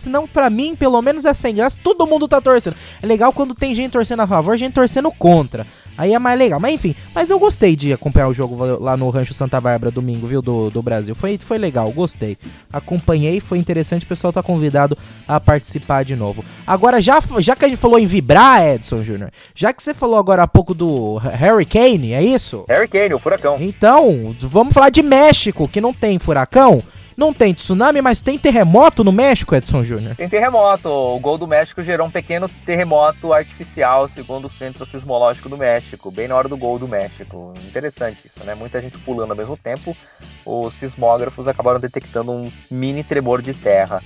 [0.00, 1.78] senão pra mim, pelo menos é sem graça.
[1.82, 2.76] Todo mundo tá torcendo.
[3.02, 5.66] É legal quando tem gente torcendo a favor, gente torcendo contra.
[5.96, 6.58] Aí é mais legal.
[6.58, 10.26] Mas enfim, mas eu gostei de acompanhar o jogo lá no Rancho Santa Bárbara domingo,
[10.26, 10.40] viu?
[10.40, 11.14] Do, do Brasil.
[11.14, 12.36] Foi, foi legal, gostei.
[12.72, 14.04] Acompanhei, foi interessante.
[14.04, 14.96] O pessoal tá convidado
[15.28, 16.44] a participar de novo.
[16.66, 20.18] Agora, já, já que a gente falou em vibrar, Edson Júnior, já que você falou
[20.18, 22.64] agora há pouco do Harry Kane, é isso?
[22.68, 23.56] Harry Kane, o furacão.
[23.60, 26.82] Então, vamos falar de México, que não tem furacão.
[27.16, 30.16] Não tem tsunami, mas tem terremoto no México, Edson Júnior?
[30.16, 30.88] Tem terremoto.
[30.88, 36.10] O gol do México gerou um pequeno terremoto artificial, segundo o Centro Sismológico do México,
[36.10, 37.52] bem na hora do gol do México.
[37.66, 38.54] Interessante isso, né?
[38.54, 39.96] Muita gente pulando ao mesmo tempo.
[40.44, 44.02] Os sismógrafos acabaram detectando um mini tremor de terra.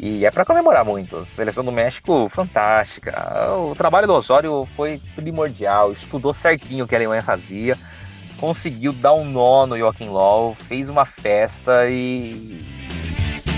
[0.00, 1.18] E é para comemorar muito.
[1.18, 3.14] A seleção do México, fantástica.
[3.52, 7.76] O trabalho do Osório foi primordial, estudou certinho o que a Alemanha fazia
[8.40, 12.64] conseguiu dar um nó no Joaquim Low, fez uma festa e.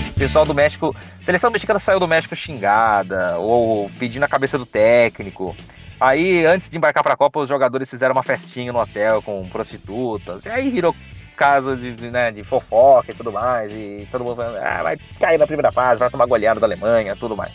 [0.09, 0.95] O pessoal do México.
[1.21, 5.55] A seleção mexicana saiu do México xingada, ou pedindo a cabeça do técnico.
[5.99, 9.47] Aí, antes de embarcar para a Copa, os jogadores fizeram uma festinha no hotel com
[9.47, 10.43] prostitutas.
[10.43, 10.93] E aí virou
[11.33, 13.71] caso de, né, de fofoca e tudo mais.
[13.71, 17.15] E todo mundo falando, ah, vai cair na primeira fase, vai tomar goleada da Alemanha
[17.15, 17.51] tudo mais.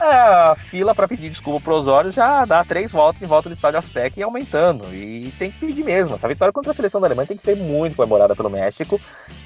[0.00, 3.54] é, a fila para pedir desculpa pro Osório já dá três voltas em volta do
[3.54, 4.84] estádio Azteca e aumentando.
[4.92, 6.14] E tem que pedir mesmo.
[6.14, 9.00] Essa vitória contra a seleção da Alemanha tem que ser muito comemorada pelo México.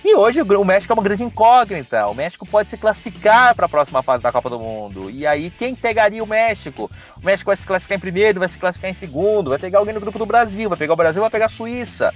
[0.05, 2.07] E hoje o México é uma grande incógnita.
[2.07, 5.11] O México pode se classificar para a próxima fase da Copa do Mundo.
[5.11, 6.91] E aí, quem pegaria o México?
[7.21, 9.95] O México vai se classificar em primeiro, vai se classificar em segundo, vai pegar alguém
[9.95, 12.13] no grupo do Brasil, vai pegar o Brasil, vai pegar a Suíça.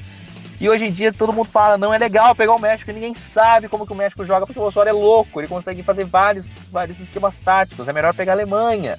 [0.63, 3.13] E hoje em dia todo mundo fala, não é legal pegar o México, e ninguém
[3.13, 6.47] sabe como que o México joga, porque o Osório é louco, ele consegue fazer vários,
[6.71, 7.89] vários esquemas táticos.
[7.89, 8.97] É melhor pegar a Alemanha,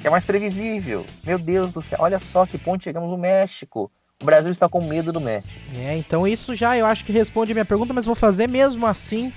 [0.00, 1.04] que é mais previsível.
[1.22, 3.92] Meu Deus do céu, olha só que ponto chegamos no México.
[4.22, 5.52] O Brasil está com medo do México.
[5.76, 8.86] É, então isso já eu acho que responde a minha pergunta, mas vou fazer mesmo
[8.86, 9.30] assim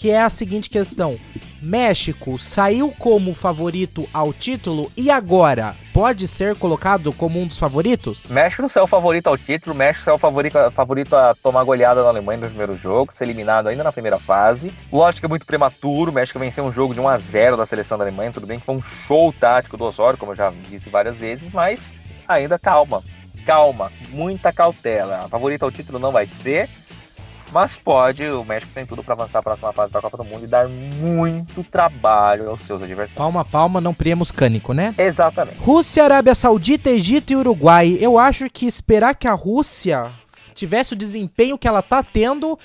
[0.00, 1.20] que é a seguinte questão:
[1.60, 8.24] México saiu como favorito ao título e agora pode ser colocado como um dos favoritos?
[8.30, 12.40] México não saiu favorito ao título, México saiu favorito, favorito a tomar goleada na Alemanha
[12.40, 14.72] no primeiro jogo, ser eliminado ainda na primeira fase.
[14.90, 17.98] Lógico que é muito prematuro, México venceu um jogo de 1 a 0 da seleção
[17.98, 20.88] da Alemanha, tudo bem que foi um show tático do Osório, como eu já disse
[20.88, 21.82] várias vezes, mas
[22.26, 23.02] ainda calma,
[23.44, 25.18] calma, muita cautela.
[25.24, 26.70] A favorita ao título não vai ser.
[27.52, 30.24] Mas pode, o México tem tudo para avançar para a próxima fase da Copa do
[30.24, 33.16] Mundo e dar muito trabalho aos seus adversários.
[33.16, 34.94] Palma palma, não priemos cânico, né?
[34.96, 35.58] Exatamente.
[35.58, 37.98] Rússia, Arábia Saudita, Egito e Uruguai.
[38.00, 40.08] Eu acho que esperar que a Rússia
[40.54, 42.58] tivesse o desempenho que ela tá tendo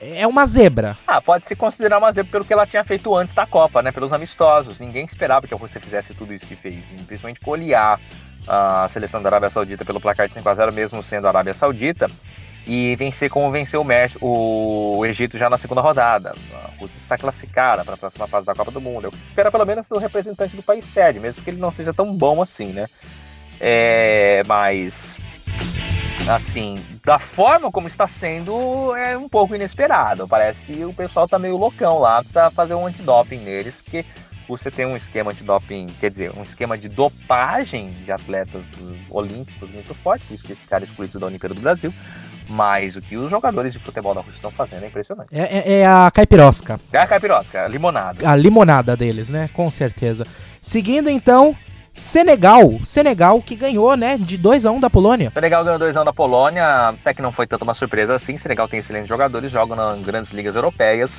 [0.00, 0.98] é uma zebra.
[1.06, 3.92] Ah, pode se considerar uma zebra pelo que ela tinha feito antes da Copa, né?
[3.92, 4.80] Pelos amistosos.
[4.80, 6.74] Ninguém esperava que a Rússia fizesse tudo isso que fez,
[7.06, 8.00] principalmente golear
[8.48, 11.54] a seleção da Arábia Saudita pelo placar de 5 a 0 mesmo sendo a Arábia
[11.54, 12.08] Saudita
[12.66, 16.32] e vencer como venceu o, México, o Egito já na segunda rodada.
[16.54, 19.06] A Rússia está classificada para a próxima fase da Copa do Mundo.
[19.06, 21.60] É o que se espera pelo menos do representante do país sede, mesmo que ele
[21.60, 22.86] não seja tão bom assim, né?
[23.60, 25.18] É, mas
[26.28, 30.28] assim, da forma como está sendo, é um pouco inesperado.
[30.28, 34.04] Parece que o pessoal tá meio loucão lá, precisa fazer um antidoping neles, porque
[34.46, 38.66] você tem um esquema antidoping, quer dizer, um esquema de dopagem de atletas
[39.08, 41.92] olímpicos muito forte, por isso que esse cara é excluído da Olimpíada do Brasil.
[42.48, 45.28] Mas o que os jogadores de futebol da Rússia estão fazendo é impressionante.
[45.32, 46.78] É, é, é a caipirosca.
[46.92, 48.28] É a caipirosca, a limonada.
[48.28, 49.48] A limonada deles, né?
[49.52, 50.26] Com certeza.
[50.60, 51.56] Seguindo então,
[51.92, 52.80] Senegal.
[52.84, 54.16] Senegal que ganhou, né?
[54.18, 55.30] De 2 a 1 um da Polônia.
[55.32, 58.14] Senegal ganhou 2 a 1 um da Polônia, até que não foi tanto uma surpresa
[58.14, 58.38] assim.
[58.38, 61.10] Senegal tem excelentes jogadores, jogam nas grandes ligas europeias.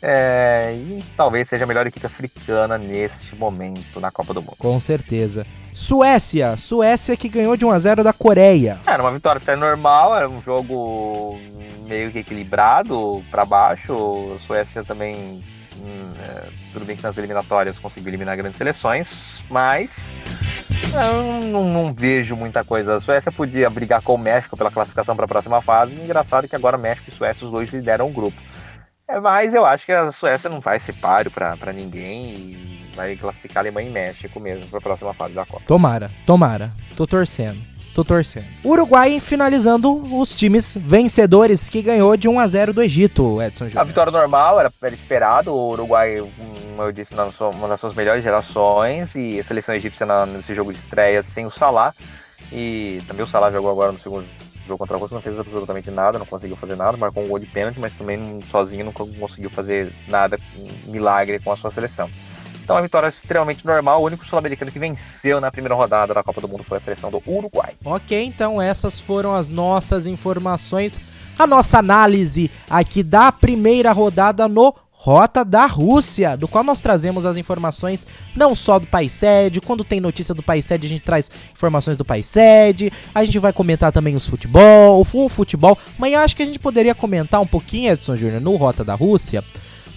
[0.00, 4.56] É, e talvez seja a melhor equipe africana neste momento na Copa do Mundo.
[4.58, 5.44] Com certeza.
[5.74, 8.78] Suécia, Suécia que ganhou de 1 a 0 da Coreia.
[8.86, 11.38] Era uma vitória até normal, era um jogo
[11.86, 14.36] meio que equilibrado para baixo.
[14.36, 15.42] A Suécia também,
[15.80, 20.14] hum, é, tudo bem que nas eliminatórias conseguiu eliminar grandes seleções, mas
[20.94, 22.96] eu não, não, vejo muita coisa.
[22.96, 25.94] A Suécia podia brigar com o México pela classificação para a próxima fase.
[25.94, 28.40] Engraçado que agora México e Suécia os dois lideram o grupo.
[29.08, 33.16] É, mas eu acho que a Suécia não vai ser páreo para ninguém e vai
[33.16, 35.62] classificar a Alemanha e México mesmo para a próxima fase da Copa.
[35.66, 36.70] Tomara, tomara.
[36.94, 37.58] Tô torcendo.
[37.94, 38.44] Tô torcendo.
[38.62, 43.80] Uruguai finalizando os times vencedores que ganhou de 1 a 0 do Egito, Edson Júnior.
[43.80, 45.52] A vitória normal era, era esperado.
[45.52, 50.54] O Uruguai, como eu disse, uma das suas melhores gerações e a seleção egípcia nesse
[50.54, 51.94] jogo de estreia sem o Salah.
[52.52, 54.26] E também o Salah jogou agora no segundo
[54.68, 57.38] jogo contra a Rússia não fez absolutamente nada, não conseguiu fazer nada, marcou um gol
[57.38, 60.38] de pênalti, mas também sozinho não conseguiu fazer nada,
[60.84, 62.08] milagre com a sua seleção.
[62.62, 64.02] Então, uma vitória extremamente normal.
[64.02, 67.10] O único sul-americano que venceu na primeira rodada da Copa do Mundo foi a seleção
[67.10, 67.72] do Uruguai.
[67.82, 71.00] Ok, então essas foram as nossas informações,
[71.38, 77.24] a nossa análise aqui da primeira rodada no Rota da Rússia, do qual nós trazemos
[77.24, 81.04] as informações não só do país sede, quando tem notícia do país sede a gente
[81.04, 86.12] traz informações do país sede, a gente vai comentar também os futebol, o futebol, mas
[86.12, 89.44] eu acho que a gente poderia comentar um pouquinho, Edson Júnior, no Rota da Rússia,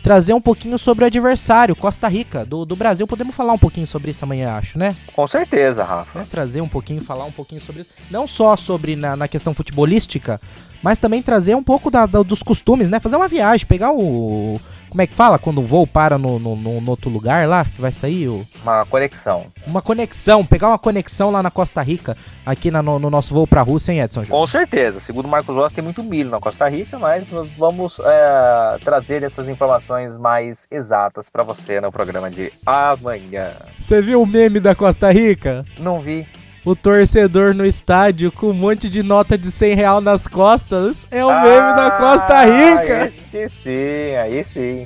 [0.04, 3.08] trazer um pouquinho sobre o adversário, Costa Rica, do, do Brasil.
[3.08, 4.96] Podemos falar um pouquinho sobre isso amanhã, acho, né?
[5.16, 6.20] Com certeza, Rafa.
[6.20, 10.40] É, trazer um pouquinho, falar um pouquinho sobre Não só sobre na, na questão futebolística,
[10.82, 13.00] mas também trazer um pouco da, da, dos costumes, né?
[13.00, 14.60] Fazer uma viagem, pegar o
[14.92, 17.80] como é que fala quando o voo para no, no, no, outro lugar lá que
[17.80, 18.28] vai sair?
[18.28, 18.46] O...
[18.62, 19.46] Uma conexão.
[19.66, 23.48] Uma conexão, pegar uma conexão lá na Costa Rica, aqui na, no, no, nosso voo
[23.48, 24.26] para a Rússia, hein, Edson?
[24.26, 25.00] Com certeza.
[25.00, 29.24] Segundo o Marcos Rossi, tem muito milho na Costa Rica, mas nós vamos é, trazer
[29.24, 33.48] essas informações mais exatas para você no programa de amanhã.
[33.80, 35.64] Você viu o meme da Costa Rica?
[35.80, 36.28] Não vi
[36.64, 41.26] o torcedor no estádio com um monte de nota de 100 real nas costas é
[41.26, 43.12] o ah, meme da Costa Rica.
[43.34, 44.86] Aí sim, aí sim.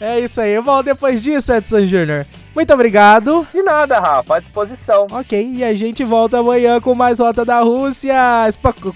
[0.00, 0.52] É isso aí.
[0.52, 2.26] Eu volto depois disso, Edson Júnior.
[2.54, 3.46] Muito obrigado.
[3.52, 5.06] De nada, Rafa, à disposição.
[5.10, 8.14] Ok, e a gente volta amanhã com mais Rota da Rússia.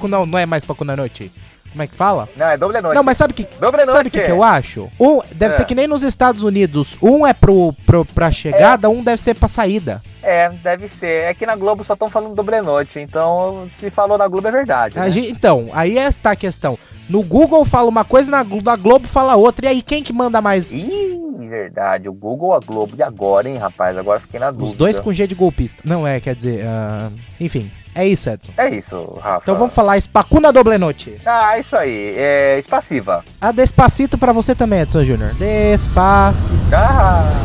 [0.09, 1.33] Não, não é mais Pacu na Noite.
[1.71, 2.29] Como é que fala?
[2.37, 2.95] Não, é doble noite.
[2.97, 4.91] Não, mas sabe que Doble sabe que, que eu acho?
[4.99, 5.57] Um deve É.
[5.57, 9.35] ser que nem nos Estados Unidos, um é pro, pro pra chegada, um deve ser
[9.35, 10.03] pra saída.
[10.23, 11.25] É, deve ser.
[11.25, 14.51] É que na Globo só estão falando doble noite, então se falou na Globo é
[14.51, 14.99] verdade.
[14.99, 15.11] Né?
[15.11, 16.79] gente- então, aí é tá a questão.
[17.09, 19.67] No Google fala uma coisa, na, na Globo fala outra.
[19.67, 20.73] E aí quem que manda mais?
[20.73, 22.09] Ih, verdade.
[22.09, 23.97] O Google, a Globo e agora, hein, rapaz?
[23.97, 24.71] Agora fiquei na dúvida.
[24.71, 25.83] Os dois com G de golpista.
[25.85, 27.09] Não é, quer dizer, ah,
[27.41, 28.53] enfim, é isso, Edson.
[28.57, 29.41] É isso, Rafa.
[29.43, 31.21] Então vamos falar Spacuna Doble Noite.
[31.27, 32.15] Ah, isso aí.
[32.17, 33.25] É espassiva.
[33.41, 35.35] A Despacito pra você também, Edson Júnior.
[35.35, 36.55] Despacito.
[36.71, 36.81] Tchau.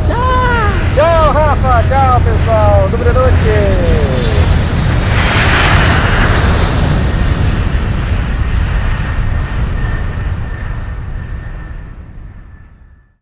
[0.06, 0.54] Tchau.
[0.96, 1.84] Tchau, Rafa.
[1.88, 2.90] Tchau, pessoal.
[2.90, 4.43] Dobre noite.